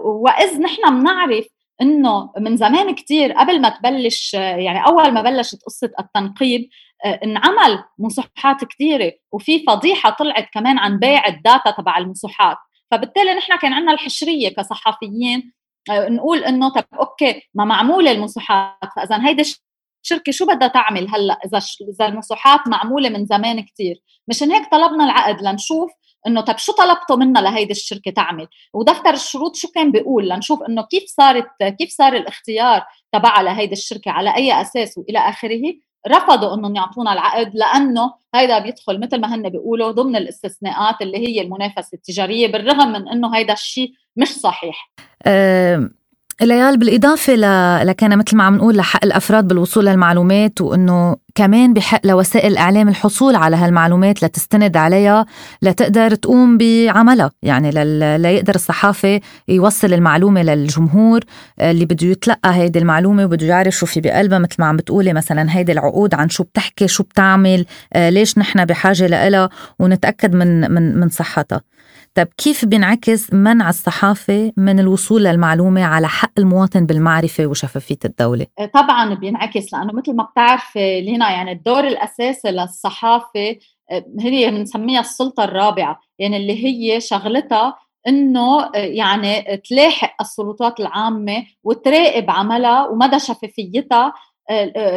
وإذ 0.05 0.61
نحن 0.63 1.01
بنعرف 1.01 1.47
إنه 1.83 2.33
من 2.39 2.57
زمان 2.57 2.95
كتير 2.95 3.33
قبل 3.33 3.61
ما 3.61 3.69
تبلش 3.69 4.35
يعني 4.35 4.87
أول 4.87 5.13
ما 5.13 5.23
بلشت 5.23 5.63
قصة 5.63 5.91
التنقيب 6.01 6.69
آه، 7.05 7.21
انعمل 7.25 7.85
مسوحات 7.99 8.65
كثيره 8.65 9.13
وفي 9.33 9.65
فضيحة 9.65 10.11
طلعت 10.11 10.49
كمان 10.53 10.79
عن 10.79 10.99
بيع 10.99 11.27
ال 11.27 11.35
data 11.35 11.71
تبع 11.71 11.99
المسوحات 11.99 12.57
فبالتالي 12.91 13.35
نحن 13.35 13.59
كان 13.59 13.73
عندنا 13.73 13.93
الحشرية 13.93 14.49
كصحفيين 14.49 15.53
آه، 15.91 16.09
نقول 16.09 16.39
إنه 16.39 16.69
طب 16.69 16.85
okay 17.01 17.43
ما 17.55 17.65
معمولة 17.65 18.13
المسوحات 18.13 18.91
فإذا 18.97 19.27
هيدي 19.27 19.43
الشركة 20.05 20.33
شو 20.33 20.47
بدها 20.47 20.69
تعمل 20.69 21.09
هلأ؟ 21.09 21.39
إذا 21.45 21.61
إذا 21.95 22.07
المسوحات 22.07 22.69
معمولة 22.69 23.09
من 23.09 23.27
زمان 23.27 23.61
كثير 23.61 23.97
مشان 24.29 24.53
هيك 24.53 24.71
طلبنا 24.73 25.05
العقد 25.05 25.43
لنشوف 25.43 25.91
إنه 26.29 26.41
طب 26.41 26.59
شو 26.59 26.73
طلبتوا 26.73 27.17
منا 27.17 27.39
لهيدي 27.39 27.73
الشركة 27.73 28.11
تعمل؟ 28.11 28.49
ودفتر 28.75 29.11
الشروط 29.13 29.57
شو 29.57 29.69
كان 29.69 29.93
بيقول؟ 29.93 30.29
لنشوف 30.29 30.63
إنه 30.63 30.83
كيف 30.83 31.05
صارت 31.07 31.47
كيف 31.79 31.91
صار 31.91 32.17
الاختيار 32.17 32.85
تبعها 33.13 33.43
لهيدي 33.43 33.73
الشركة 33.73 34.11
على 34.11 34.37
أي 34.37 34.61
أساس 34.61 34.99
وإلى 34.99 35.19
آخره. 35.19 35.63
رفضوا 36.09 36.55
إنهم 36.55 36.77
يعطونا 36.77 37.13
العقد 37.13 37.55
لأنه 37.55 38.15
هيدا 38.35 38.59
بيدخل 38.59 39.01
مثل 39.01 39.21
ما 39.21 39.35
هن 39.35 39.49
بيقولوا 39.49 39.91
ضمن 39.91 40.17
الاستثناءات 40.17 41.03
اللي 41.03 41.19
هي 41.19 41.41
المنافسة 41.43 41.95
التجارية 41.95 42.53
بالرغم 42.53 42.93
من 42.93 43.09
إنه 43.09 43.37
هيدا 43.37 43.53
الشيء 43.53 43.93
مش 44.17 44.29
صحيح. 44.29 44.91
أه 45.27 45.91
ليال 46.43 46.79
بالإضافة 46.79 47.35
لكان 47.85 48.19
مثل 48.19 48.37
ما 48.37 48.45
عم 48.45 48.55
نقول 48.55 48.77
لحق 48.77 49.05
الأفراد 49.05 49.49
بالوصول 49.49 49.87
للمعلومات 49.87 50.61
وإنه 50.61 51.17
كمان 51.35 51.75
بحق 51.75 52.01
لوسائل 52.07 52.53
الإعلام 52.53 52.89
الحصول 52.89 53.35
على 53.35 53.57
هالمعلومات 53.57 54.25
لتستند 54.25 54.77
عليها 54.77 55.27
لتقدر 55.63 56.15
تقوم 56.15 56.59
بعملها. 56.59 57.31
يعني 57.43 57.71
ليقدر 58.19 58.55
الصحافة 58.55 59.21
يوصل 59.49 59.93
المعلومة 59.93 60.43
للجمهور 60.43 61.21
اللي 61.61 61.85
بده 61.85 62.07
يتلقى 62.07 62.55
هيدي 62.55 62.79
المعلومة 62.79 63.25
وبده 63.25 63.47
يعرف 63.47 63.75
شو 63.75 63.87
في 63.87 64.01
بقلبها. 64.01 64.39
مثل 64.39 64.57
ما 64.59 64.67
عم 64.67 64.77
بتقولي 64.77 65.13
مثلا 65.13 65.57
هيدي 65.57 65.73
العقود 65.73 66.15
عن 66.15 66.29
شو 66.29 66.43
بتحكي 66.43 66.89
شو 66.89 67.03
بتعمل 67.03 67.67
آه، 67.93 68.11
ليش 68.11 68.39
نحن 68.39 68.65
بحاجة 68.65 69.07
لها 69.07 69.51
ونتأكد 69.79 70.35
من 70.35 70.73
من 70.73 71.01
من 71.01 71.09
صحتها. 71.09 71.61
طب 72.15 72.27
كيف 72.37 72.65
بينعكس 72.65 73.33
منع 73.33 73.69
الصحافة 73.69 74.53
من 74.57 74.81
الوصول 74.81 75.25
للمعلومة 75.25 75.85
على 75.85 76.09
حق 76.09 76.33
المواطن 76.39 76.87
بالمعرفة 76.87 77.47
وشفافية 77.47 77.99
الدولة؟ 78.05 78.47
آه، 78.59 78.67
طبعا 78.67 79.15
بينعكس 79.15 79.73
لأنه 79.73 79.93
مثل 79.93 80.17
ما 80.17 80.25
بتعرف 80.25 80.77
لينا 80.77 81.31
يعني 81.31 81.53
الدور 81.53 81.87
الأساسي 81.87 82.51
للصحافة 82.51 83.57
آه، 83.91 84.05
هي 84.21 84.51
بنسميها 84.51 85.01
السلطة 85.01 85.45
الرابعة 85.45 86.01
يعني 86.19 86.37
اللي 86.37 86.65
هي 86.65 87.01
شغلتها 87.01 87.77
إنه 88.09 88.65
آه، 88.65 88.71
يعني 88.77 89.57
تلاحق 89.57 90.15
السلطات 90.21 90.81
العامة 90.81 91.45
وتراقب 91.65 92.31
عملها 92.31 92.87
ومدى 92.87 93.19
شفافيتها 93.19 94.13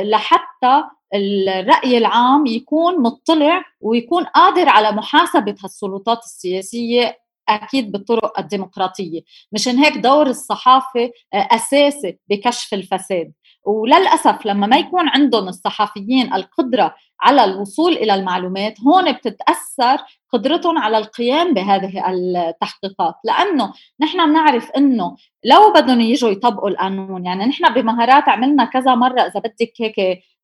لحتى 0.03 0.83
الرأي 1.13 1.97
العام 1.97 2.45
يكون 2.45 3.01
مطلع 3.01 3.63
ويكون 3.81 4.23
قادر 4.23 4.69
على 4.69 4.91
محاسبة 4.91 5.55
هالسلطات 5.63 6.19
السياسية 6.23 7.17
أكيد 7.49 7.91
بالطرق 7.91 8.39
الديمقراطية 8.39 9.21
مشان 9.51 9.77
هيك 9.77 9.97
دور 9.97 10.27
الصحافة 10.27 11.11
آه، 11.33 11.47
أساسي 11.51 12.17
بكشف 12.29 12.73
الفساد. 12.73 13.31
وللأسف 13.65 14.45
لما 14.45 14.67
ما 14.67 14.77
يكون 14.77 15.09
عندهم 15.09 15.47
الصحفيين 15.47 16.33
القدرة 16.33 16.95
على 17.21 17.43
الوصول 17.43 17.93
إلى 17.93 18.13
المعلومات 18.15 18.81
هون 18.81 19.11
بتتأثر 19.11 19.97
قدرتهم 20.33 20.77
على 20.77 20.97
القيام 20.97 21.53
بهذه 21.53 22.09
التحقيقات. 22.09 23.15
لأنه 23.23 23.73
نحن 24.01 24.25
بنعرف 24.25 24.71
أنه 24.71 25.15
لو 25.43 25.73
بدهم 25.73 26.01
يجوا 26.01 26.29
يطبقوا 26.29 26.69
القانون 26.69 27.25
يعني 27.25 27.45
نحن 27.45 27.73
بمهارات 27.73 28.29
عملنا 28.29 28.65
كذا 28.65 28.95
مرة 28.95 29.21
إذا 29.21 29.39
بدك 29.39 29.73
هيك 29.79 29.99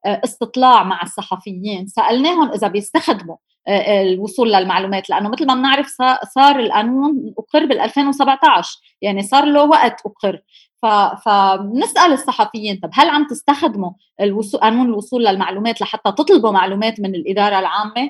آه، 0.05 0.21
استطلاع 0.23 0.83
مع 0.83 1.01
الصحفيين. 1.03 1.87
سألناهم 1.87 2.51
إذا 2.51 2.67
بيستخدموا 2.67 3.35
آه، 3.67 3.71
آه، 3.71 4.03
الوصول 4.03 4.53
للمعلومات. 4.53 5.09
لأنه 5.09 5.29
مثل 5.29 5.47
ما 5.47 5.55
بنعرف 5.55 5.87
صار 6.35 6.59
القانون 6.59 7.33
أقر 7.37 7.65
بال 7.65 7.79
2017 7.79 8.79
يعني 9.01 9.23
صار 9.23 9.45
له 9.45 9.63
وقت 9.63 10.01
أقر. 10.05 10.41
فبنسال 11.25 12.13
الصحفيين 12.13 12.79
طب 12.83 12.89
هل 12.93 13.09
عم 13.09 13.27
تستخدموا 13.27 13.91
الوصول 14.21 14.61
قانون 14.61 14.85
الوصول 14.85 15.25
للمعلومات 15.25 15.81
لحتى 15.81 16.11
تطلبوا 16.11 16.51
معلومات 16.51 16.99
من 16.99 17.15
الإدارة 17.15 17.59
العامة؟ 17.59 18.09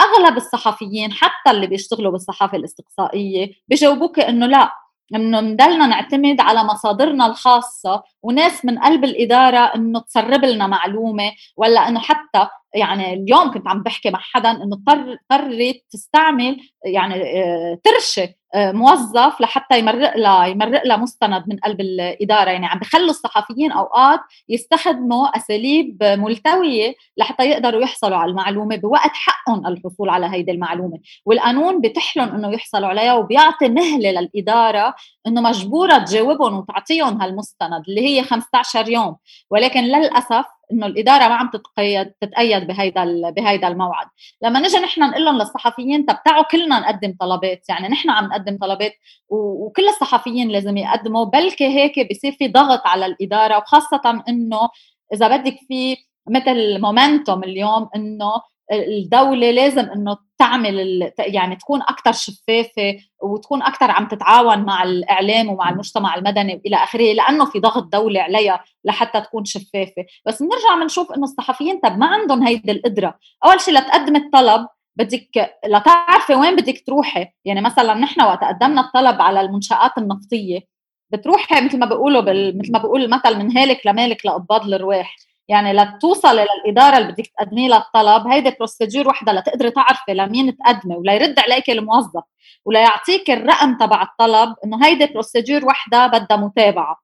أغلب 0.00 0.36
الصحفيين 0.36 1.12
حتى 1.12 1.50
اللي 1.50 1.66
بيشتغلوا 1.66 2.12
بالصحافة 2.12 2.56
الاستقصائية 2.56 3.52
بيجاوبوك 3.68 4.18
إنه 4.18 4.46
لا 4.46 4.72
إنه 5.14 5.40
نضلنا 5.40 5.86
نعتمد 5.86 6.40
على 6.40 6.64
مصادرنا 6.64 7.26
الخاصة 7.26 8.02
وناس 8.22 8.64
من 8.64 8.78
قلب 8.78 9.04
الإدارة 9.04 9.58
إنه 9.58 10.00
تسرب 10.00 10.44
لنا 10.44 10.66
معلومة 10.66 11.32
ولا 11.56 11.88
إنه 11.88 12.00
حتى 12.00 12.48
يعني 12.74 13.12
اليوم 13.12 13.50
كنت 13.50 13.68
عم 13.68 13.82
بحكي 13.82 14.10
مع 14.10 14.18
حدا 14.22 14.50
إنه 14.50 14.76
اضطر 14.76 15.18
اضطرت 15.32 15.82
تستعمل 15.90 16.60
يعني 16.84 17.42
آه، 17.42 17.78
ترشي 17.84 18.38
آه، 18.54 18.72
موظف 18.72 19.40
لحتى 19.40 19.78
يمرق 19.78 20.16
لها 20.16 20.46
يمرق 20.46 20.86
لها 20.86 20.96
مستند 20.96 21.44
من 21.48 21.56
قلب 21.58 21.80
الإدارة. 21.80 22.50
يعني 22.50 22.66
عم 22.66 22.78
بخلوا 22.78 23.10
الصحفيين 23.10 23.72
أوقات 23.72 24.20
يستخدموا 24.48 25.26
أساليب 25.26 25.98
ملتوية 26.02 26.94
لحتى 27.16 27.50
يقدروا 27.50 27.80
يحصلوا 27.82 28.16
على 28.16 28.30
المعلومة 28.30 28.76
بوقت 28.76 29.10
حقهم 29.12 29.66
الحصول 29.66 30.08
على 30.08 30.26
هيدي 30.26 30.50
المعلومة. 30.50 30.98
والقانون 31.26 31.80
بتح 31.80 32.16
لهم 32.16 32.28
إنه 32.28 32.52
يحصلوا 32.52 32.88
عليها 32.88 33.14
وبيعطي 33.14 33.68
مهلة 33.68 34.10
للإدارة 34.10 34.94
إنه 35.26 35.40
مجبورة 35.40 35.98
تجاوبهم 35.98 36.58
وتعطيهم 36.58 37.22
هالمستند 37.22 37.84
اللي 37.88 38.00
هي 38.00 38.22
15 38.22 38.88
يوم. 38.88 39.16
ولكن 39.50 39.80
للأسف 39.80 40.44
إنه 40.72 40.86
الإدارة 40.86 41.28
ما 41.28 41.34
عم 41.34 41.50
تتقيد 41.50 42.10
تتأيد 42.20 42.66
بهيدا 42.66 43.30
بهيدا 43.30 43.68
الموعد. 43.68 44.06
لما 44.42 44.60
نجي 44.60 44.78
نحن 44.78 45.00
نقول 45.10 45.24
لهم 45.24 45.38
للصحفيين 45.38 46.04
طب 46.04 46.18
تعوا 46.24 46.42
كلنا 46.42 46.80
نقدم 46.80 47.14
طلبات. 47.20 47.68
يعني 47.68 47.88
نحن 47.88 48.10
عم 48.10 48.24
نقدم 48.24 48.58
طلبات 48.58 48.92
وكل 49.28 49.88
الصحفيين 49.88 50.48
لازم 50.48 50.76
يقدموا. 50.76 51.24
بلكي 51.24 51.66
هيك 51.68 52.10
بصير 52.10 52.32
في 52.32 52.48
ضغط 52.48 52.82
على 52.86 53.06
الإدارة 53.06 53.58
وخاصة 53.58 54.22
إنه 54.28 54.68
إذا 55.14 55.36
بدك 55.36 55.56
في 55.68 55.96
مثل 56.30 56.80
مومنتوم 56.80 57.44
اليوم 57.44 57.88
إنه 57.96 58.32
الدولة 58.72 59.50
لازم 59.50 59.90
إنه 59.90 60.16
تعمل 60.38 61.10
يعني 61.18 61.56
تكون 61.56 61.82
أكثر 61.82 62.12
شفافة 62.12 62.96
وتكون 63.22 63.62
أكثر 63.62 63.90
عم 63.90 64.08
تتعاون 64.08 64.58
مع 64.58 64.82
الإعلام 64.82 65.48
ومع 65.48 65.70
المجتمع 65.70 66.14
المدني 66.14 66.60
والى 66.64 66.76
آخره 66.76 67.12
لأنه 67.12 67.44
في 67.44 67.60
ضغط 67.60 67.82
دولي 67.92 68.20
عليها 68.20 68.64
لحتى 68.84 69.20
تكون 69.20 69.44
شفافة. 69.44 70.04
بس 70.26 70.42
بنرجع 70.42 70.74
بنشوف 70.82 71.12
إنه 71.12 71.24
الصحفيين 71.24 71.80
طب 71.80 71.98
ما 71.98 72.06
عندهم 72.06 72.42
هيدي 72.42 72.72
القدرة. 72.72 73.18
أول 73.44 73.60
شيء 73.60 73.74
لتقدم 73.74 74.16
الطلب 74.16 74.66
بدك 74.96 75.54
لتعرفي 75.66 76.34
وين 76.34 76.56
بدك 76.56 76.82
تروحي. 76.86 77.26
يعني 77.44 77.60
مثلا 77.60 77.94
نحن 77.94 78.22
وقت 78.22 78.44
قدمنا 78.44 78.80
الطلب 78.80 79.22
على 79.22 79.40
المنشآت 79.40 79.98
النفطية 79.98 80.60
بتروحي 81.10 81.60
مثل 81.60 81.78
ما 81.78 81.86
بيقولوا 81.86 82.20
بال... 82.20 82.58
مثل 82.58 82.72
ما 82.72 82.78
بيقول 82.78 83.02
المثل 83.04 83.38
من 83.38 83.56
هالك 83.56 83.86
لمالك 83.86 84.26
لقباض 84.26 84.72
الرواح 84.72 85.16
يعني 85.48 85.72
لتوصلي 85.72 86.46
للاداره 86.66 86.98
اللي 86.98 87.12
بدك 87.12 87.26
تقدمي 87.26 87.68
لها 87.68 87.78
الطلب 87.78 88.26
هيدي 88.26 88.50
procédure 88.50 89.08
وحدة 89.08 89.32
لتقدري 89.32 89.70
تعرفي 89.70 90.14
لمين 90.14 90.56
تقدمي 90.56 90.96
ولا 90.96 91.14
يرد 91.14 91.38
عليك 91.38 91.70
الموظف 91.70 92.22
ولا 92.64 92.80
يعطيك 92.80 93.30
الرقم 93.30 93.76
تبع 93.76 94.02
الطلب. 94.02 94.54
إنه 94.64 94.86
هيدي 94.86 95.06
procédure 95.06 95.64
وحدة 95.64 96.06
بدها 96.06 96.36
متابعة. 96.36 97.00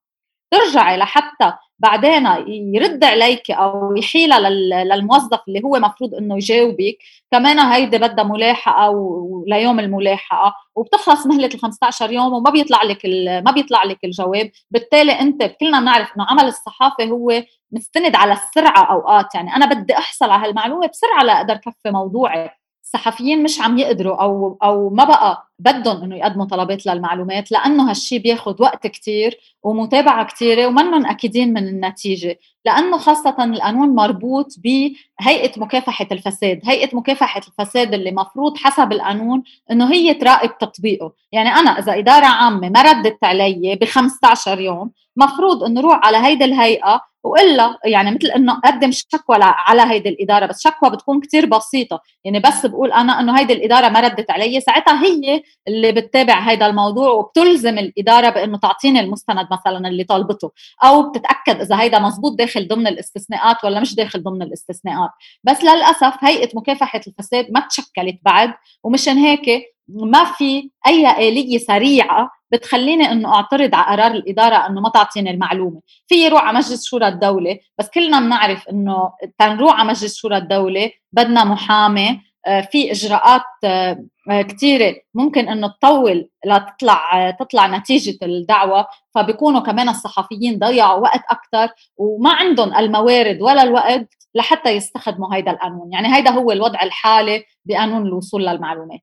ترجعي 0.51 0.97
لحتى 0.97 1.53
بعدين 1.78 2.26
يرد 2.75 3.04
عليك 3.04 3.50
أو 3.50 3.97
يحيلها 3.97 4.50
للموظف 4.85 5.40
اللي 5.49 5.62
هو 5.64 5.78
مفروض 5.78 6.14
إنه 6.14 6.35
يجاوبك. 6.37 6.99
كمان 7.33 7.59
هيدي 7.59 7.99
بدها 7.99 8.25
ملاحقة 8.25 8.90
وليوم 8.90 9.81
الملاحقة. 9.81 10.54
وبتخلص 10.75 11.26
مهلة 11.26 11.47
ال 11.54 11.61
15 11.61 12.12
يوم 12.12 12.33
وما 12.33 12.50
بيطلع 12.50 12.83
لك 12.83 13.00
ما 13.45 13.50
بيطلع 13.50 13.85
لك 13.85 13.99
الجواب. 14.04 14.50
بالتالي 14.71 15.12
أنت 15.12 15.43
كلنا 15.61 15.81
بنعرف 15.81 16.12
إنه 16.16 16.26
عمل 16.31 16.45
الصحافة 16.45 17.04
هو 17.04 17.43
مستند 17.73 18.14
على 18.16 18.33
السرعة 18.33 18.85
أوقات. 18.93 19.35
يعني 19.35 19.57
أنا 19.57 19.66
بدي 19.66 19.99
أحصل 19.99 20.31
على 20.31 20.47
هالمعلومة 20.47 20.87
بسرعة 20.87 21.23
لاقدر 21.23 21.57
كفي 21.57 21.90
موضوعي. 21.90 22.50
الصحفيين 22.85 23.43
مش 23.43 23.61
عم 23.61 23.78
يقدروا 23.78 24.23
أو 24.23 24.59
أو 24.62 24.90
ما 24.90 25.04
بقى 25.04 25.49
بدهم 25.58 26.02
إنه 26.02 26.16
يقدموا 26.16 26.46
طلبات 26.46 26.87
للمعلومات 26.87 27.52
لأنه 27.52 27.90
هالشي 27.90 28.18
بياخذ 28.18 28.62
وقت 28.62 28.87
كتير 28.87 29.38
ومتابعة 29.62 30.25
كتيرة 30.26 30.66
ومنهم 30.66 31.06
أكيدين 31.06 31.52
من 31.52 31.68
النتيجة. 31.68 32.38
لأنه 32.64 32.99
خاصة 32.99 33.44
القانون 33.44 33.88
مربوط 33.88 34.54
بهيئة 34.58 35.61
مكافحة 35.61 36.06
الفساد 36.12 36.61
هيئة 36.64 36.96
مكافحة 36.96 37.40
الفساد 37.49 37.94
اللي 37.94 38.11
مفروض 38.11 38.56
حسب 38.56 38.92
القانون 38.92 39.42
إنه 39.70 39.92
هي 39.92 40.14
تراقب 40.14 40.58
تطبيقه. 40.58 41.12
يعني 41.32 41.49
أنا 41.49 41.70
إذا 41.78 41.99
إدارة 41.99 42.26
عامة 42.26 42.68
ما 42.68 42.82
ردت 42.82 43.25
علي 43.25 43.78
ب 43.80 43.84
15 43.84 44.61
يوم 44.61 44.90
مفروض 45.16 45.64
إنه 45.64 45.80
روح 45.80 46.00
على 46.06 46.16
هيدي 46.16 46.44
الهيئة 46.44 47.00
والا 47.25 47.78
يعني 47.84 48.11
مثل 48.11 48.26
إنه 48.28 48.54
قدم 48.54 48.90
شكوى 48.90 49.37
على 49.40 49.82
هيدي 49.82 50.08
الإدارة 50.08 50.46
بس 50.46 50.62
شكوى 50.62 50.90
بتكون 50.90 51.20
كتير 51.20 51.46
بسيطة. 51.46 52.00
يعني 52.25 52.40
بس 52.40 52.66
بقول 52.66 52.92
أنا 52.92 53.20
إنه 53.20 53.38
هيدي 53.38 53.52
الإدارة 53.52 53.88
ما 53.88 54.00
ردت 54.00 54.30
علي 54.30 54.61
ساعتها 54.61 55.04
هي 55.04 55.42
اللي 55.69 55.93
بتتابع 55.93 56.41
هيدا 56.41 56.67
الموضوع 56.67 57.11
وبتلزم 57.11 57.79
الإدارة 57.79 58.31
بإنه 58.31 58.59
تعطيني 58.59 59.01
المستند 59.01 59.47
مثلا 59.53 59.89
اللي 59.89 60.05
طالبته 60.05 60.51
أو 60.85 61.11
بتتأكد 61.11 61.61
إذا 61.61 61.81
هيدا 61.81 61.99
مزبوط 61.99 62.39
داخل 62.39 62.69
ضمن 62.69 62.87
الاستثناءات 62.87 63.65
ولا 63.65 63.81
مش 63.81 63.95
داخل 63.95 64.23
ضمن 64.23 64.43
الاستثناءات. 64.43 65.11
بس 65.45 65.65
للأسف 65.65 66.15
هيئة 66.21 66.49
مكافحة 66.55 67.01
الفساد 67.07 67.47
ما 67.51 67.61
تشكلت 67.61 68.19
بعد 68.23 68.55
ومشان 68.85 69.17
هيك 69.17 69.75
ما 69.89 70.25
في 70.25 70.71
أي 70.87 71.29
آلية 71.29 71.59
سريعة 71.59 72.31
بتخليني 72.53 73.13
إنه 73.13 73.35
أعترض 73.35 73.75
على 73.75 74.03
قرار 74.03 74.13
الإدارة 74.13 74.55
إنه 74.55 74.81
ما 74.81 74.89
تعطيني 74.89 75.31
المعلومة. 75.31 75.81
في 76.07 76.29
روح 76.29 76.43
على 76.43 76.57
مجلس 76.59 76.85
شورى 76.87 77.09
الدولة 77.09 77.59
بس 77.79 77.89
كلنا 77.91 78.21
بنعرف 78.21 78.69
إنه 78.69 79.13
تنروح 79.39 79.81
على 79.81 79.89
مجلس 79.89 80.17
شورى 80.17 80.37
الدولة 80.37 80.91
بدنا 81.13 81.45
محامي 81.45 82.21
في 82.45 82.93
إجراءات 82.93 83.43
آه، 83.65 84.05
آه، 84.31 84.43
كثيره 84.43 84.95
ممكن 85.15 85.49
إنه 85.49 85.69
تطول 85.69 86.31
لتطلع 86.47 87.31
تطلع 87.31 87.67
نتيجة 87.67 88.19
الدعوة 88.23 88.87
فبيكونوا 89.15 89.61
كمان 89.61 89.89
الصحفيين 89.89 90.59
ضيعوا 90.59 91.01
وقت 91.01 91.21
أكثر 91.31 91.69
وما 91.97 92.31
عندهم 92.31 92.75
الموارد 92.75 93.43
ولا 93.43 93.63
الوقت 93.63 94.09
لحتى 94.35 94.71
يستخدموا 94.71 95.35
هيدا 95.35 95.51
القانون. 95.51 95.93
يعني 95.93 96.17
هيدا 96.17 96.31
هو 96.31 96.53
الوضع 96.53 96.83
الحالي 96.83 97.45
بقانون 97.65 98.07
الوصول 98.07 98.47
للمعلومات. 98.47 99.01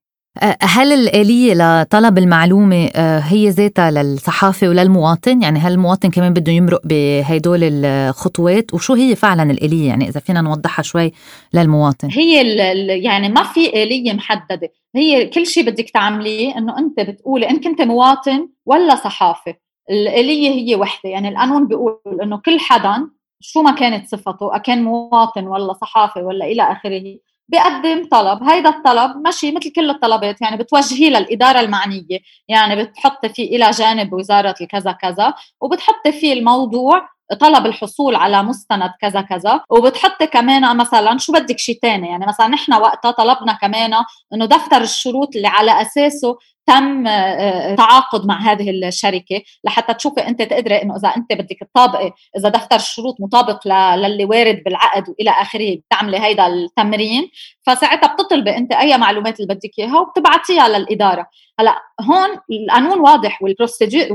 هل 0.62 0.94
الآلية 0.94 1.54
لطلب 1.54 2.18
المعلومة 2.18 2.90
أه، 2.96 3.20
هي 3.20 3.50
ذاتها 3.50 3.92
للصحافة 3.92 4.70
وللمواطن؟ 4.70 5.42
يعني 5.42 5.60
هل 5.60 5.72
المواطن 5.72 6.10
كمان 6.10 6.34
بده 6.34 6.52
يمرق 6.52 6.82
بهدول 6.84 7.64
الخطوات؟ 7.64 8.74
وشو 8.74 8.94
هي 8.94 9.16
فعلا 9.16 9.52
الآلية؟ 9.52 9.88
يعني 9.88 10.08
إذا 10.08 10.20
فينا 10.20 10.42
نوضحها 10.42 10.84
شوي 10.84 11.12
للمواطن 11.54 12.10
هي 12.12 12.58
يعني 13.04 13.30
ما 13.30 13.44
في 13.44 13.84
آلية 13.84 14.14
محددة 14.14 14.72
هي 14.96 15.26
كل 15.26 15.46
شيء 15.46 15.66
بدك 15.66 15.90
تعمليه 15.90 16.58
إنه 16.58 16.78
أنت 16.78 17.00
بتقولي 17.00 17.50
إن 17.50 17.60
كنت 17.60 17.82
مواطن 17.82 18.50
ولا 18.66 18.96
صحافة 18.96 19.56
الآلية 19.90 20.50
هي 20.50 20.76
وحدة 20.76 21.10
يعني 21.10 21.30
القانون 21.30 21.68
بيقول 21.68 22.00
إنه 22.24 22.38
كل 22.38 22.60
حدا 22.60 23.10
شو 23.42 23.62
ما 23.62 23.72
كانت 23.72 24.08
صفته 24.08 24.56
أكان 24.56 24.84
مواطن 24.84 25.48
ولا 25.48 25.74
صحافي 25.74 26.20
ولا 26.20 26.46
إلى 26.46 26.64
آخره 26.64 27.18
بيقدم 27.52 28.08
طلب. 28.12 28.44
هيدا 28.44 28.70
الطلب 28.70 29.18
ماشي 29.18 29.52
مثل 29.52 29.72
كل 29.72 29.90
الطلبات 29.90 30.42
يعني 30.42 30.58
بتوجهيه 30.58 31.10
للإدارة 31.10 31.60
المعنية 31.60 32.20
يعني 32.48 32.84
بتحطي 32.84 33.30
فيه 33.30 33.56
إلى 33.56 33.72
جانب 33.72 34.14
وزارة 34.14 34.56
الكذا 34.62 34.92
كذا 34.92 35.34
وبتحطي 35.62 36.12
فيه 36.12 36.34
الموضوع 36.34 37.10
طلب 37.40 37.66
الحصول 37.66 38.16
على 38.16 38.44
مستند 38.44 38.92
كذا 39.02 39.22
كذا. 39.22 39.62
وبتحطي 39.70 40.28
كمان 40.28 40.78
مثلا 40.78 41.18
شو 41.18 41.34
بدك 41.34 41.60
شيء 41.60 41.80
ثاني 41.82 42.08
يعني 42.08 42.26
مثلا 42.28 42.48
نحن 42.48 42.74
وقتها 42.74 43.12
طلبنا 43.12 43.54
كمان 43.54 43.94
إنه 44.34 44.46
دفتر 44.46 44.82
الشروط 44.82 45.36
اللي 45.36 45.48
على 45.48 45.82
أساسه 45.82 46.38
تم 46.68 47.08
آه، 47.08 47.12
آه، 47.12 47.76
تعاقد 47.76 48.26
مع 48.26 48.40
هذه 48.40 48.70
الشركة 48.70 49.42
لحتى 49.64 49.94
تشوفي 49.94 50.28
أنت 50.28 50.42
تقدري 50.42 50.82
إنه 50.82 50.96
إذا 50.96 51.08
أنت 51.10 51.34
بدك 51.34 51.58
تطابقي 51.74 52.12
إذا 52.38 52.50
دفتر 52.50 52.76
الشروط 52.76 53.16
مطابق 53.20 53.68
للي 53.96 54.26
وارد 54.26 54.64
بالعقد 54.66 55.10
وإلى 55.10 55.30
آخره 55.30 55.76
بتعملي 55.76 56.20
هيدا 56.20 56.48
التمرين. 56.48 57.30
فساعتها 57.68 58.14
بتطلبي 58.14 58.58
أنت 58.58 58.74
أي 58.74 58.98
معلومات 58.98 59.40
اللي 59.40 59.54
بدك 59.56 59.80
إياها 59.80 60.00
وبتبعتيها 60.00 60.68
للإدارة. 60.68 61.26
هلأ 61.60 61.76
هون 62.02 62.30
القانون 62.52 63.00
واضح 63.00 63.42
والبروسيجر 63.42 64.08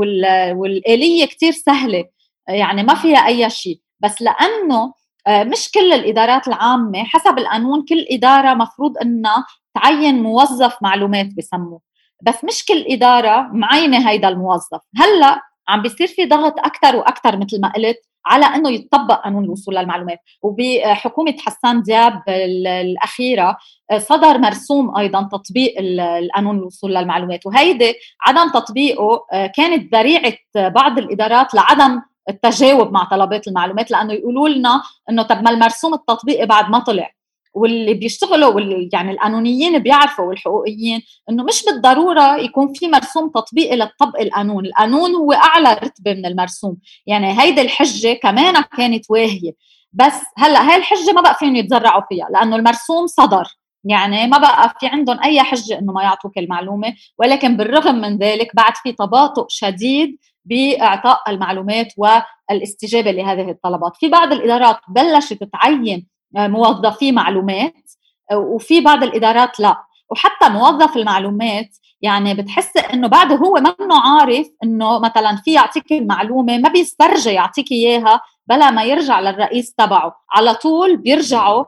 والآلية 0.56 1.24
كثير 1.24 1.52
سهلة. 1.52 2.04
يعني 2.48 2.82
ما 2.82 2.94
فيها 2.94 3.26
أي 3.26 3.50
شيء. 3.50 3.80
بس 4.00 4.22
لأنه 4.22 4.92
آه، 5.26 5.44
مش 5.44 5.70
كل 5.70 5.92
الإدارات 5.92 6.48
العامة 6.48 7.04
حسب 7.04 7.38
القانون 7.38 7.84
كل 7.84 8.06
إدارة 8.10 8.54
مفروض 8.54 8.98
إنها 8.98 9.46
تعين 9.74 10.22
موظف 10.22 10.76
معلومات 10.82 11.26
بسموه. 11.38 11.80
بس 12.22 12.44
مش 12.44 12.64
كل 12.64 12.84
إدارة 12.88 13.48
معينة 13.52 14.10
هيدا 14.10 14.28
الموظف. 14.28 14.80
هلأ 14.96 15.40
عم 15.68 15.82
بيصير 15.82 16.06
في 16.06 16.24
ضغط 16.26 16.58
أكثر 16.58 16.96
وأكثر 16.96 17.36
مثل 17.36 17.60
ما 17.60 17.72
قلت 17.72 17.98
على 18.26 18.46
إنه 18.46 18.70
يتطبق 18.70 19.24
قانون 19.24 19.44
الوصول 19.44 19.76
للمعلومات. 19.76 20.18
وبحكومة 20.42 21.36
حسان 21.40 21.82
دياب 21.82 22.22
الأخيرة 22.28 23.56
صدر 23.96 24.38
مرسوم 24.38 24.96
أيضا 24.96 25.28
تطبيق 25.32 25.74
القانون 25.78 26.58
الوصول 26.58 26.94
للمعلومات. 26.94 27.46
وهيدي 27.46 27.94
عدم 28.26 28.48
تطبيقه 28.48 29.26
آه، 29.32 29.46
كانت 29.46 29.94
ذريعة 29.94 30.34
بعض 30.56 30.98
الإدارات 30.98 31.54
لعدم 31.54 32.00
التجاوب 32.28 32.92
مع 32.92 33.04
طلبات 33.04 33.48
المعلومات 33.48 33.90
لأنه 33.90 34.12
يقولوا 34.12 34.48
لنا 34.48 34.82
إنه 35.10 35.22
طب 35.22 35.42
ما 35.42 35.50
المرسوم 35.50 35.94
التطبيقي 35.94 36.46
بعد 36.46 36.70
ما 36.70 36.78
طلع 36.78 37.10
واللي 37.54 37.94
بيشتغلوا 37.94 38.54
واللي 38.54 38.88
يعني 38.92 39.12
القانونيين 39.12 39.78
بيعرفوا 39.78 40.24
والحقوقيين 40.24 41.02
إنه 41.30 41.42
مش 41.44 41.64
بالضرورة 41.64 42.36
يكون 42.36 42.72
في 42.72 42.88
مرسوم 42.88 43.28
تطبيقي 43.28 43.76
لتطبق 43.76 44.20
القانون، 44.20 44.66
القانون 44.66 45.14
هو 45.14 45.32
أعلى 45.32 45.72
رتبة 45.72 46.14
من 46.14 46.26
المرسوم، 46.26 46.76
يعني 47.06 47.40
هيدي 47.42 47.60
الحجة 47.60 48.12
كمان 48.12 48.62
كانت 48.76 49.04
واهية، 49.10 49.52
بس 49.92 50.22
هلأ 50.38 50.70
هاي 50.70 50.76
الحجة 50.76 51.12
ما 51.12 51.20
بقى 51.20 51.34
فيهم 51.34 51.56
يتزرعوا 51.56 52.02
فيها 52.08 52.28
لأنه 52.30 52.56
المرسوم 52.56 53.06
صدر، 53.06 53.44
يعني 53.84 54.26
ما 54.26 54.38
بقى 54.38 54.74
في 54.80 54.86
عندهم 54.86 55.20
أي 55.22 55.42
حجة 55.42 55.78
إنه 55.78 55.92
ما 55.92 56.02
يعطوك 56.02 56.38
المعلومة، 56.38 56.94
ولكن 57.18 57.56
بالرغم 57.56 57.94
من 57.94 58.18
ذلك 58.18 58.56
بعد 58.56 58.72
في 58.82 58.92
تباطؤ 58.92 59.46
شديد 59.48 60.18
بإعطاء 60.46 61.20
المعلومات 61.28 61.92
والاستجابة 61.96 63.10
لهذه 63.10 63.50
الطلبات، 63.50 63.96
في 63.96 64.08
بعض 64.08 64.32
الإدارات 64.32 64.78
بلشت 64.88 65.44
تعين 65.44 66.06
موظفي 66.36 67.12
معلومات 67.12 67.90
وفي 68.34 68.80
بعض 68.80 69.02
الإدارات 69.02 69.60
لا. 69.60 69.76
وحتى 70.10 70.48
موظف 70.48 70.96
المعلومات 70.96 71.76
يعني 72.02 72.34
بتحس 72.34 72.76
إنه 72.76 73.08
بعده 73.08 73.36
هو 73.36 73.54
منه 73.54 74.00
عارف 74.04 74.46
إنه 74.64 74.98
مثلا 74.98 75.36
في 75.44 75.52
يعطيك 75.52 75.92
المعلومة 75.92 76.58
ما 76.58 76.68
بيسترجع 76.68 77.30
يعطيك 77.30 77.72
إياها 77.72 78.20
بلا 78.46 78.70
ما 78.70 78.84
يرجع 78.84 79.20
للرئيس 79.20 79.74
تبعه. 79.74 80.14
على 80.30 80.54
طول 80.54 80.96
بيرجعوا 80.96 81.64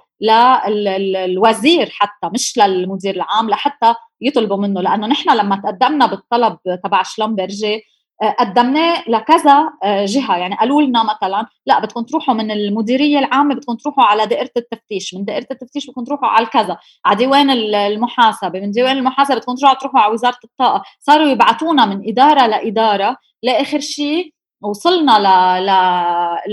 للوزير 0.68 1.88
حتى 1.92 2.30
مش 2.34 2.58
للمدير 2.58 3.14
العام 3.14 3.50
لحتى 3.50 3.94
يطلبوا 4.20 4.56
منه. 4.56 4.80
لأنه 4.80 5.06
نحن 5.06 5.30
لما 5.30 5.56
تقدمنا 5.56 6.06
بالطلب 6.06 6.58
تبع 6.84 7.02
شلمبرجي 7.02 7.82
قدمناه 8.22 9.02
لكذا 9.08 9.70
آه، 9.84 10.04
جهة. 10.04 10.36
يعني 10.36 10.56
قالوا 10.56 10.82
لنا 10.82 11.02
مثلا 11.02 11.46
لا 11.66 11.80
بدكم 11.80 12.02
تروحوا 12.02 12.34
من 12.34 12.50
المديرية 12.50 13.18
العامة 13.18 13.54
بدكم 13.54 13.74
تروحوا 13.74 14.04
على 14.04 14.26
دائرة 14.26 14.50
التفتيش. 14.56 15.14
من 15.14 15.24
دائرة 15.24 15.46
التفتيش 15.50 15.86
بدكم 15.86 16.04
تروحوا 16.04 16.28
على 16.28 16.44
الكذا 16.44 16.78
على 17.04 17.16
ديوان 17.16 17.50
المحاسبة. 17.50 18.60
من 18.60 18.70
ديوان 18.70 18.96
المحاسبة 18.96 19.34
بدكم 19.34 19.54
تروحوا 19.54 20.00
على 20.00 20.12
وزارة 20.12 20.38
الطاقة. 20.44 20.82
صاروا 21.00 21.28
يبعثونا 21.28 21.86
من 21.86 22.08
إدارة 22.08 22.46
لإدارة 22.46 23.16
لآخر 23.42 23.80
شيء. 23.80 24.34
وصلنا 24.62 25.18
ل... 25.18 25.26
ل... 25.66 25.72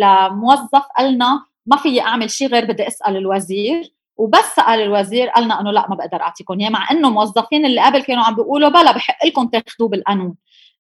لموظف 0.01 0.84
قالنا 0.97 1.45
ما 1.65 1.78
في 1.78 2.01
أعمل 2.01 2.30
شيء 2.32 2.47
غير 2.47 2.65
بدي 2.65 2.88
أسأل 2.88 3.17
الوزير. 3.17 3.95
وبس 4.17 4.45
سأل 4.56 4.82
الوزير 4.82 5.30
قالنا 5.30 5.62
إنه 5.62 5.71
لا 5.71 5.86
ما 5.89 5.95
بقدر 5.95 6.21
أعطيكم 6.21 6.60
إياه. 6.60 6.69
مع 6.69 6.91
إنه 6.91 7.10
موظفين 7.10 7.65
اللي 7.65 7.82
قبل 7.82 8.04
كانوا 8.04 8.23
عم 8.23 8.36
بيقولوا 8.36 8.69
بلا 8.69 8.91
بحق 8.91 9.25
لكم 9.25 9.47
تاخذوه 9.47 9.89
بالقانون. 9.89 10.36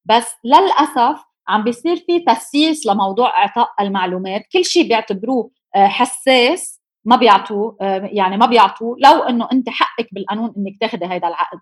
بس 0.05 0.25
للأسف 0.43 1.25
عم 1.47 1.63
بيصير 1.63 1.95
في 1.95 2.19
تسييس 2.19 2.85
لموضوع 2.85 3.37
إعطاء 3.37 3.69
المعلومات. 3.79 4.41
كل 4.53 4.65
شيء 4.65 4.87
بيعتبروه 4.87 5.49
آه، 5.75 5.87
حساس 5.87 6.81
ما 7.05 7.15
بيعطوه 7.15 7.77
آه، 7.81 8.09
يعني 8.11 8.37
ما 8.37 8.45
بيعطوه 8.45 8.95
لو 8.99 9.23
إنه 9.23 9.47
أنت 9.51 9.69
حقك 9.69 10.07
بالقانون 10.11 10.53
إنك 10.57 10.77
تاخذي 10.81 11.05
هذا 11.05 11.27
العقد. 11.27 11.59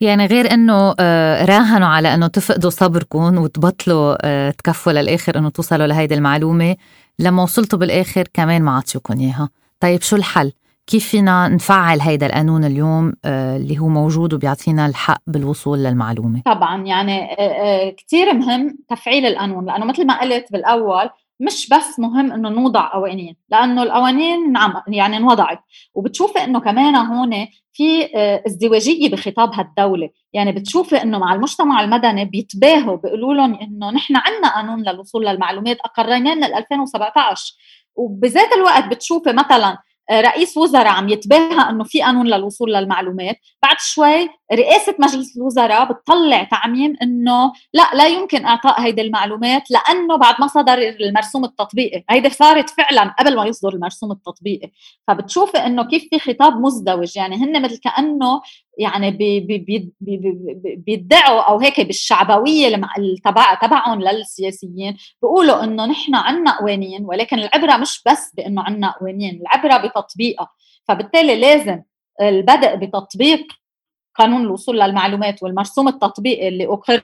يعني 0.00 0.26
غير 0.26 0.52
إنه 0.52 0.94
آه، 1.00 1.44
راهنوا 1.44 1.88
على 1.88 2.14
إنه 2.14 2.26
تفقدوا 2.26 2.70
صبركم 2.70 3.38
وتبطلوا 3.38 4.50
تكفوا 4.50 4.92
للآخر 4.92 5.38
إنه 5.38 5.48
توصلوا 5.48 5.86
لهيدي 5.86 6.14
المعلومة. 6.14 6.76
لما 7.18 7.42
وصلتوا 7.42 7.78
بالآخر 7.78 8.28
كمان 8.34 8.62
ما 8.62 8.76
عطيوكم 8.76 9.20
إياها. 9.20 9.48
طيب 9.80 10.02
شو 10.02 10.16
الحل؟ 10.16 10.52
كيف 10.86 11.08
فينا 11.08 11.48
نفعل 11.48 12.00
هيدا 12.00 12.26
القانون 12.26 12.64
اليوم 12.64 13.12
آه، 13.24 13.56
اللي 13.56 13.78
هو 13.78 13.88
موجود 13.88 14.34
وبيعطينا 14.34 14.86
الحق 14.86 15.20
بالوصول 15.26 15.78
للمعلومة؟ 15.78 16.42
طبعا 16.44 16.86
يعني 16.86 17.32
آه، 17.32 17.36
آه، 17.40 17.90
كثير 17.90 18.34
مهم 18.34 18.78
تفعيل 18.88 19.26
القانون 19.26 19.66
لأنه 19.66 19.84
مثل 19.84 20.06
ما 20.06 20.20
قلت 20.20 20.52
بالأول 20.52 21.10
مش 21.40 21.68
بس 21.68 21.98
مهم 21.98 22.32
إنه 22.32 22.48
نوضع 22.48 22.92
قوانين 22.92 23.36
لأنه 23.48 23.82
القوانين 23.82 24.52
نعم 24.52 24.72
يعني 24.88 25.16
انوضعت. 25.16 25.60
وبتشوفي 25.94 26.44
إنه 26.44 26.60
كمان 26.60 26.96
هون 26.96 27.46
في 27.72 28.08
ازدواجية 28.46 29.10
بخطاب 29.10 29.54
هالدولة. 29.54 30.10
يعني 30.32 30.52
بتشوفي 30.52 31.02
إنه 31.02 31.18
مع 31.18 31.34
المجتمع 31.34 31.84
المدني 31.84 32.24
بيتباهوا 32.24 32.96
بيقولوا 32.96 33.34
لهم 33.34 33.54
إنه 33.54 33.90
نحن 33.90 34.16
عندنا 34.16 34.54
قانون 34.54 34.82
للوصول 34.82 35.26
للمعلومات 35.26 35.76
أقريناه 35.80 36.34
من 36.34 36.44
2017 36.44 37.54
وبذات 37.96 38.52
الوقت 38.56 38.84
بتشوفي 38.84 39.32
مثلا 39.32 39.78
رئيس 40.12 40.56
وزراء 40.56 40.86
عم 40.86 41.08
يتباهى 41.08 41.70
إنه 41.70 41.84
في 41.84 42.02
قانون 42.02 42.26
للوصول 42.26 42.74
للمعلومات. 42.74 43.36
بعد 43.62 43.76
شوي 43.80 44.28
رئاسه 44.52 44.94
مجلس 44.98 45.36
الوزراء 45.36 45.92
بتطلع 45.92 46.42
تعميم 46.42 46.96
إنه 47.02 47.52
لا 47.74 47.90
لا 47.94 48.06
يمكن 48.06 48.44
إعطاء 48.44 48.80
هيدي 48.80 49.02
المعلومات 49.02 49.70
لأنه 49.70 50.16
بعد 50.16 50.34
ما 50.40 50.46
صدر 50.46 50.78
المرسوم 50.78 51.44
التطبيقي 51.44 52.04
هيدي 52.10 52.30
صارت 52.30 52.70
فعلا 52.70 53.14
قبل 53.18 53.36
ما 53.36 53.46
يصدر 53.46 53.74
المرسوم 53.74 54.12
التطبيقي. 54.12 54.70
فبتشوفي 55.08 55.58
إنه 55.58 55.84
كيف 55.84 56.08
في 56.10 56.18
خطاب 56.18 56.60
مزدوج 56.60 57.16
يعني 57.16 57.36
هن 57.36 57.62
مثل 57.62 57.78
كأنه 57.78 58.40
يعني 58.78 59.10
بي 59.10 59.40
بي 59.40 59.58
بي 59.58 59.92
بي 60.00 60.76
بيدعوا 60.76 61.40
أو 61.40 61.60
هيك 61.60 61.80
بالشعبوية 61.80 62.76
تبع 63.24 63.54
تبعهم 63.54 64.00
للسياسيين 64.00 64.96
بيقولوا 65.22 65.64
إنه 65.64 65.86
نحن 65.86 66.14
عنا 66.14 66.58
قوانين 66.58 67.04
ولكن 67.04 67.38
العبرة 67.38 67.76
مش 67.76 68.02
بس 68.06 68.32
بإنه 68.36 68.62
عنا 68.62 68.90
قوانين 69.00 69.40
العبرة 69.40 69.88
بتطبيقها. 69.88 70.48
فبالتالي 70.88 71.40
لازم 71.40 71.82
البدء 72.20 72.74
بتطبيق 72.76 73.46
قانون 74.18 74.42
الوصول 74.42 74.80
للمعلومات 74.80 75.42
والمرسوم 75.42 75.88
التطبيقي 75.88 76.48
اللي 76.48 76.66
أقر 76.66 77.02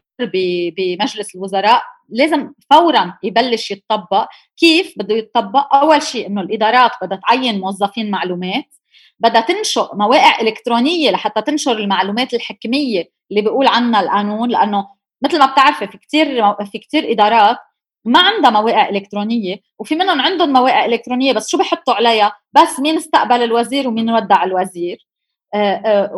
بمجلس 0.77 1.35
الوزراء 1.35 1.83
لازم 2.09 2.53
فورا 2.71 3.19
يبلش 3.23 3.71
يتطبق. 3.71 4.27
كيف 4.57 4.95
بده 4.97 5.15
يتطبق؟ 5.15 5.75
أول 5.75 6.03
شيء 6.03 6.27
إنه 6.27 6.41
الإدارات 6.41 6.91
بدها 7.03 7.21
تعين 7.29 7.61
موظفين 7.61 8.11
معلومات 8.11 8.75
بدها 9.19 9.41
تنشئ 9.41 9.95
مواقع 9.95 10.41
إلكترونية 10.41 11.11
لحتى 11.11 11.43
تنشر 11.43 11.73
المعلومات 11.73 12.35
الحكمية 12.35 13.11
اللي 13.31 13.43
بيقول 13.43 13.67
عنها 13.67 14.01
القانون 14.01 14.49
لأنه 14.49 14.87
مثل 15.23 15.39
ما 15.39 15.47
بتعرفي 15.47 15.87
في 15.87 15.99
كثير 15.99 16.55
في 16.65 16.79
كثير 16.79 17.13
إدارات 17.13 17.57
ما 18.05 18.21
عندها 18.21 18.51
مواقع 18.51 18.89
إلكترونية 18.89 19.61
وفي 19.79 19.95
منهم 19.95 20.21
عندهم 20.21 20.53
مواقع 20.53 20.85
إلكترونية 20.85 21.33
بس 21.33 21.49
شو 21.49 21.59
بحطوا 21.59 21.95
عليها؟ 21.95 22.33
بس 22.53 22.81
مين 22.81 22.97
استقبل 22.97 23.43
الوزير 23.43 23.89
ومين 23.89 24.11
ودع 24.11 24.45
الوزير. 24.45 25.07
آه، 25.55 25.75
آه، 25.75 26.15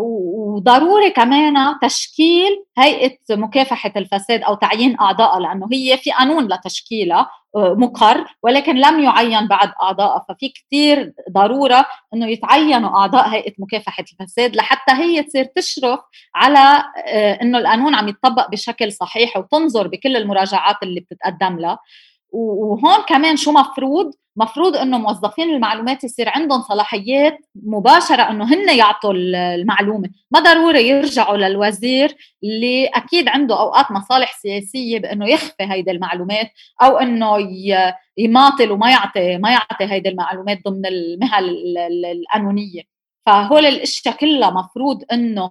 وضروري 0.54 1.10
كمان 1.10 1.78
تشكيل 1.82 2.64
هيئة 2.78 3.16
مكافحة 3.30 3.92
الفساد 3.96 4.42
أو 4.42 4.54
تعيين 4.54 5.00
اعضائها 5.00 5.40
لأنه 5.40 5.68
هي 5.72 5.96
في 5.96 6.10
قانون 6.10 6.52
لتشكيلها 6.52 7.30
آه، 7.56 7.74
مقر 7.74 8.24
ولكن 8.42 8.76
لم 8.76 9.00
يعين 9.00 9.48
بعد 9.48 9.72
اعضائها 9.82 10.24
ففي 10.28 10.48
كثير 10.48 11.12
ضرورة 11.30 11.86
إنه 12.14 12.26
يتعينوا 12.26 12.98
أعضاء 12.98 13.28
هيئة 13.28 13.52
مكافحة 13.58 14.04
الفساد 14.12 14.56
لحتى 14.56 14.92
هي 14.92 15.22
تصير 15.22 15.44
تشرف 15.44 16.00
على 16.34 16.84
آه، 17.06 17.42
إنه 17.42 17.58
القانون 17.58 17.94
عم 17.94 18.08
يتطبق 18.08 18.50
بشكل 18.50 18.92
صحيح 18.92 19.36
وتنظر 19.36 19.88
بكل 19.88 20.16
المراجعات 20.16 20.76
اللي 20.82 21.00
بتتقدم 21.00 21.58
لها. 21.58 21.78
وهون 22.30 23.02
كمان 23.08 23.36
شو 23.36 23.52
مفروض؟ 23.52 24.14
مفروض 24.36 24.76
إنه 24.76 24.98
موظفين 24.98 25.50
المعلومات 25.54 26.04
يصير 26.04 26.28
عندهم 26.28 26.62
صلاحيات 26.62 27.38
مباشرة 27.54 28.22
إنه 28.22 28.44
هن 28.54 28.76
يعطوا 28.76 29.12
المعلومة. 29.14 30.08
ما 30.30 30.40
ضروري 30.40 30.88
يرجعوا 30.88 31.36
للوزير 31.36 32.16
اللي 32.44 32.86
أكيد 32.86 33.28
عنده 33.28 33.60
أوقات 33.60 33.90
مصالح 33.90 34.32
سياسية 34.32 34.98
بإنه 34.98 35.26
يخفي 35.28 35.54
هيدي 35.60 35.90
المعلومات 35.90 36.50
أو 36.82 36.98
إنه 36.98 37.38
يماطل 38.18 38.70
وما 38.72 38.90
يعطي 38.90 39.38
ما 39.38 39.50
يعطي 39.50 39.84
هيدي 39.84 40.08
المعلومات 40.08 40.58
ضمن 40.68 40.86
المهل 40.86 41.54
القانونيه 42.04 42.93
فهول 43.26 43.66
الاشياء 43.66 44.16
كلها 44.16 44.50
مفروض 44.50 45.02
إنه 45.12 45.50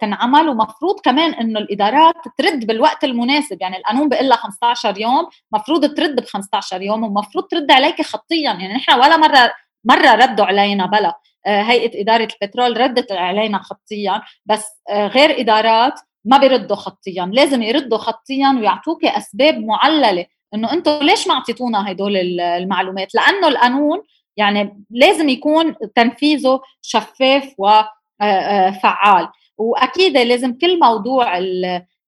تنعمل 0.00 0.48
ومفروض 0.48 1.00
كمان 1.00 1.34
إنه 1.34 1.60
الإدارات 1.60 2.14
ترد 2.38 2.66
بالوقت 2.66 3.04
المناسب. 3.04 3.62
يعني 3.62 3.76
القانون 3.76 4.08
بيقول 4.08 4.28
لها 4.28 4.36
15 4.36 5.00
يوم 5.00 5.28
مفروض 5.52 5.94
ترد 5.94 6.20
ب 6.20 6.24
15 6.24 6.82
يوم 6.82 7.04
ومفروض 7.04 7.44
ترد 7.44 7.70
عليك 7.70 8.02
خطيا. 8.02 8.52
يعني 8.52 8.74
نحن 8.74 8.92
ولا 8.92 9.16
مرة 9.16 9.52
مرة 9.84 10.14
ردوا 10.14 10.44
علينا 10.44 10.86
بلا. 10.86 11.18
هيئة 11.46 12.00
إدارة 12.02 12.28
البترول 12.42 12.80
ردت 12.80 13.12
علينا 13.12 13.58
خطيا. 13.58 14.22
بس 14.46 14.66
غير 14.90 15.40
إدارات 15.40 16.00
ما 16.24 16.38
بيردوا 16.38 16.76
خطيا. 16.76 17.30
لازم 17.32 17.62
يردوا 17.62 17.98
خطيا 17.98 18.56
ويعطوك 18.58 19.04
أسباب 19.04 19.58
معللة. 19.58 20.26
إنه 20.54 20.72
أنتم 20.72 20.98
ليش 21.02 21.28
ما 21.28 21.34
اعطيتونا 21.34 21.90
هدول 21.90 22.16
المعلومات؟ 22.40 23.14
لأنه 23.14 23.48
القانون 23.48 24.02
يعني 24.36 24.84
لازم 24.90 25.28
يكون 25.28 25.74
تنفيذه 25.94 26.60
شفاف 26.82 27.54
وفعال 27.58 29.28
وأكيد 29.58 30.16
لازم 30.16 30.58
كل 30.58 30.80
موضوع 30.80 31.38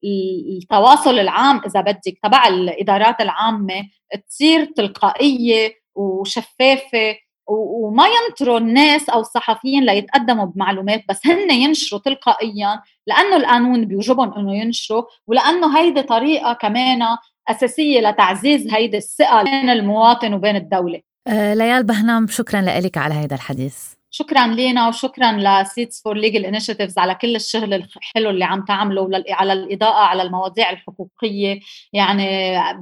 التواصل 0.05 1.19
العام 1.19 1.61
إذا 1.67 1.81
بدك 1.81 2.19
تبع 2.23 2.49
الإدارات 2.49 3.21
العامة 3.21 3.85
تصير 4.29 4.65
تلقائية 4.65 5.73
وشفافة 5.95 7.17
وما 7.49 8.05
ينطروا 8.07 8.59
الناس 8.59 9.09
أو 9.11 9.21
الصحفيين 9.21 9.85
ليتقدموا 9.85 10.45
بمعلومات 10.45 11.05
بس 11.09 11.27
هن 11.27 11.51
ينشروا 11.51 12.01
تلقائيا 12.01 12.83
لأنه 13.07 13.37
القانون 13.37 13.85
بيوجبهم 13.85 14.35
إنه 14.35 14.57
ينشروا 14.57 15.03
ولأنه 15.27 15.79
هيدي 15.79 16.03
طريقة 16.03 16.53
كمان 16.53 17.03
أساسية 17.49 18.01
لتعزيز 18.01 18.75
هيدي 18.75 18.97
الثقة 18.97 19.43
بين 19.43 19.71
المواطن 19.71 20.35
وبين 20.35 20.57
الدولة. 20.57 21.01
آه 21.29 21.55
ليال 21.55 21.85
بهنام 21.85 22.27
شكرا 22.27 22.61
لك 22.61 22.99
على 22.99 23.15
هذا 23.15 23.35
الحديث. 23.35 23.95
شكرا 24.11 24.47
لينا 24.47 24.89
وشكرا 24.89 25.33
ل 25.33 25.44
Seeds 25.44 26.03
for 26.03 26.17
Legal 26.17 26.45
Initiatives 26.45 26.99
على 26.99 27.15
كل 27.15 27.37
الشغل 27.37 27.75
الحلو 27.75 28.31
اللي 28.31 28.45
عم 28.45 28.65
تعمله 28.65 29.25
على 29.31 29.53
الإضاءة 29.53 30.05
على 30.05 30.23
المواضيع 30.23 30.71
الحقوقية. 30.71 31.61
يعني 31.93 32.27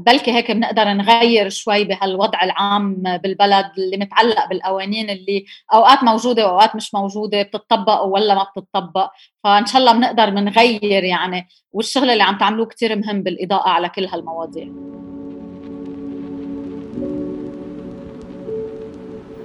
بلكي 0.07 0.33
هيك 0.33 0.51
بنقدر 0.51 0.85
نغير 0.85 1.49
شوي 1.49 1.85
بهالوضع 1.85 2.43
العام 2.43 3.03
بالبلد 3.03 3.67
اللي 3.79 3.97
متعلق 3.97 4.49
بالقوانين 4.49 5.11
اللي 5.11 5.45
أوقات 5.75 6.05
موجودة 6.05 6.47
وأوقات 6.47 6.77
مش 6.77 6.95
موجودة 6.95 7.43
بتطبق 7.43 8.03
ولا 8.03 8.35
ما 8.35 8.47
بتطبق. 8.57 9.11
فإن 9.45 9.67
شاء 9.67 9.81
الله 9.81 9.93
بنقدر 9.93 10.31
بنغير 10.31 11.05
يعني 11.05 11.49
والشغل 11.73 12.11
اللي 12.11 12.23
عم 12.23 12.39
تعملوه 12.39 12.67
كثير 12.67 12.97
مهم 12.97 13.23
بالإضاءة 13.23 13.69
على 13.69 13.89
كل 13.89 14.05
هالمواضيع. 14.05 14.69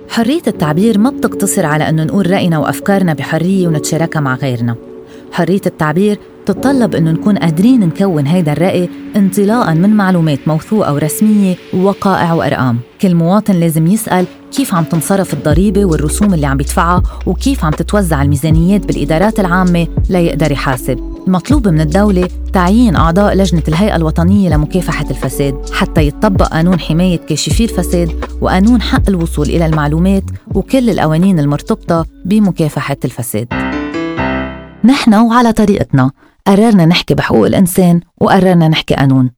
حرية 0.09 0.41
التعبير 0.47 0.97
ما 0.97 1.09
بتقتصر 1.09 1.65
على 1.65 1.89
أنه 1.89 2.03
نقول 2.03 2.31
رأينا 2.31 2.57
وأفكارنا 2.57 3.13
بحرية 3.13 3.67
ونتشاركها 3.67 4.19
مع 4.19 4.35
غيرنا. 4.35 4.75
حرية 5.31 5.61
التعبير 5.65 6.19
تتطلب 6.45 6.95
أنه 6.95 7.11
نكون 7.11 7.37
قادرين 7.37 7.79
نكون 7.79 8.27
هيدا 8.27 8.51
الرأي 8.51 8.89
انطلاقا 9.15 9.73
من 9.73 9.89
معلومات 9.89 10.39
موثوقة 10.47 10.93
ورسمية 10.93 11.55
ووقائع 11.73 12.33
وأرقام. 12.33 12.79
كل 13.01 13.15
مواطن 13.15 13.53
لازم 13.53 13.87
يسأل 13.87 14.25
كيف 14.57 14.75
عم 14.75 14.83
تنصرف 14.83 15.33
الضريبة 15.33 15.85
والرسوم 15.85 16.33
اللي 16.33 16.47
عم 16.47 16.57
بيدفعها 16.57 17.03
وكيف 17.25 17.65
عم 17.65 17.71
تتوزع 17.71 18.21
الميزانيات 18.21 18.85
بالإدارات 18.85 19.39
العامة 19.39 19.87
ليقدر 20.09 20.51
يحاسب. 20.51 21.16
المطلوب 21.27 21.67
من 21.67 21.81
الدولة 21.81 22.29
تعيين 22.53 22.95
أعضاء 22.95 23.35
لجنة 23.35 23.63
الهيئة 23.67 23.95
الوطنية 23.95 24.49
لمكافحة 24.49 25.05
الفساد 25.09 25.69
حتى 25.73 26.01
يتطبق 26.01 26.47
قانون 26.47 26.79
حماية 26.79 27.17
كاشفي 27.17 27.63
الفساد 27.63 28.25
وقانون 28.41 28.81
حق 28.81 29.09
الوصول 29.09 29.45
إلى 29.49 29.65
المعلومات 29.65 30.23
وكل 30.55 30.89
القوانين 30.89 31.39
المرتبطة 31.39 32.05
بمكافحة 32.25 32.97
الفساد. 33.05 33.47
نحن 34.83 35.13
وعلى 35.13 35.51
طريقتنا 35.51 36.11
قررنا 36.47 36.85
نحكي 36.85 37.13
بحقوق 37.13 37.45
الإنسان 37.45 38.01
وقررنا 38.21 38.67
نحكي 38.67 38.93
قانون. 38.93 39.31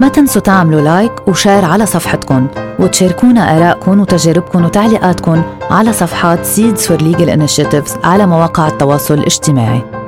ما 0.00 0.08
تنسوا 0.08 0.42
تعملوا 0.42 0.80
like 0.80 1.28
و 1.28 1.34
share 1.34 1.64
على 1.64 1.86
صفحتكم 1.86 2.46
وتشاركونا 2.78 3.56
آرائكم 3.56 4.00
وتجاربكم 4.00 4.64
وتعليقاتكم 4.64 5.42
على 5.70 5.92
صفحات 5.92 6.46
Seeds 6.46 6.80
for 6.80 7.02
Legal 7.02 7.28
Initiatives 7.28 8.04
على 8.04 8.26
مواقع 8.26 8.68
التواصل 8.68 9.14
الاجتماعي. 9.14 10.01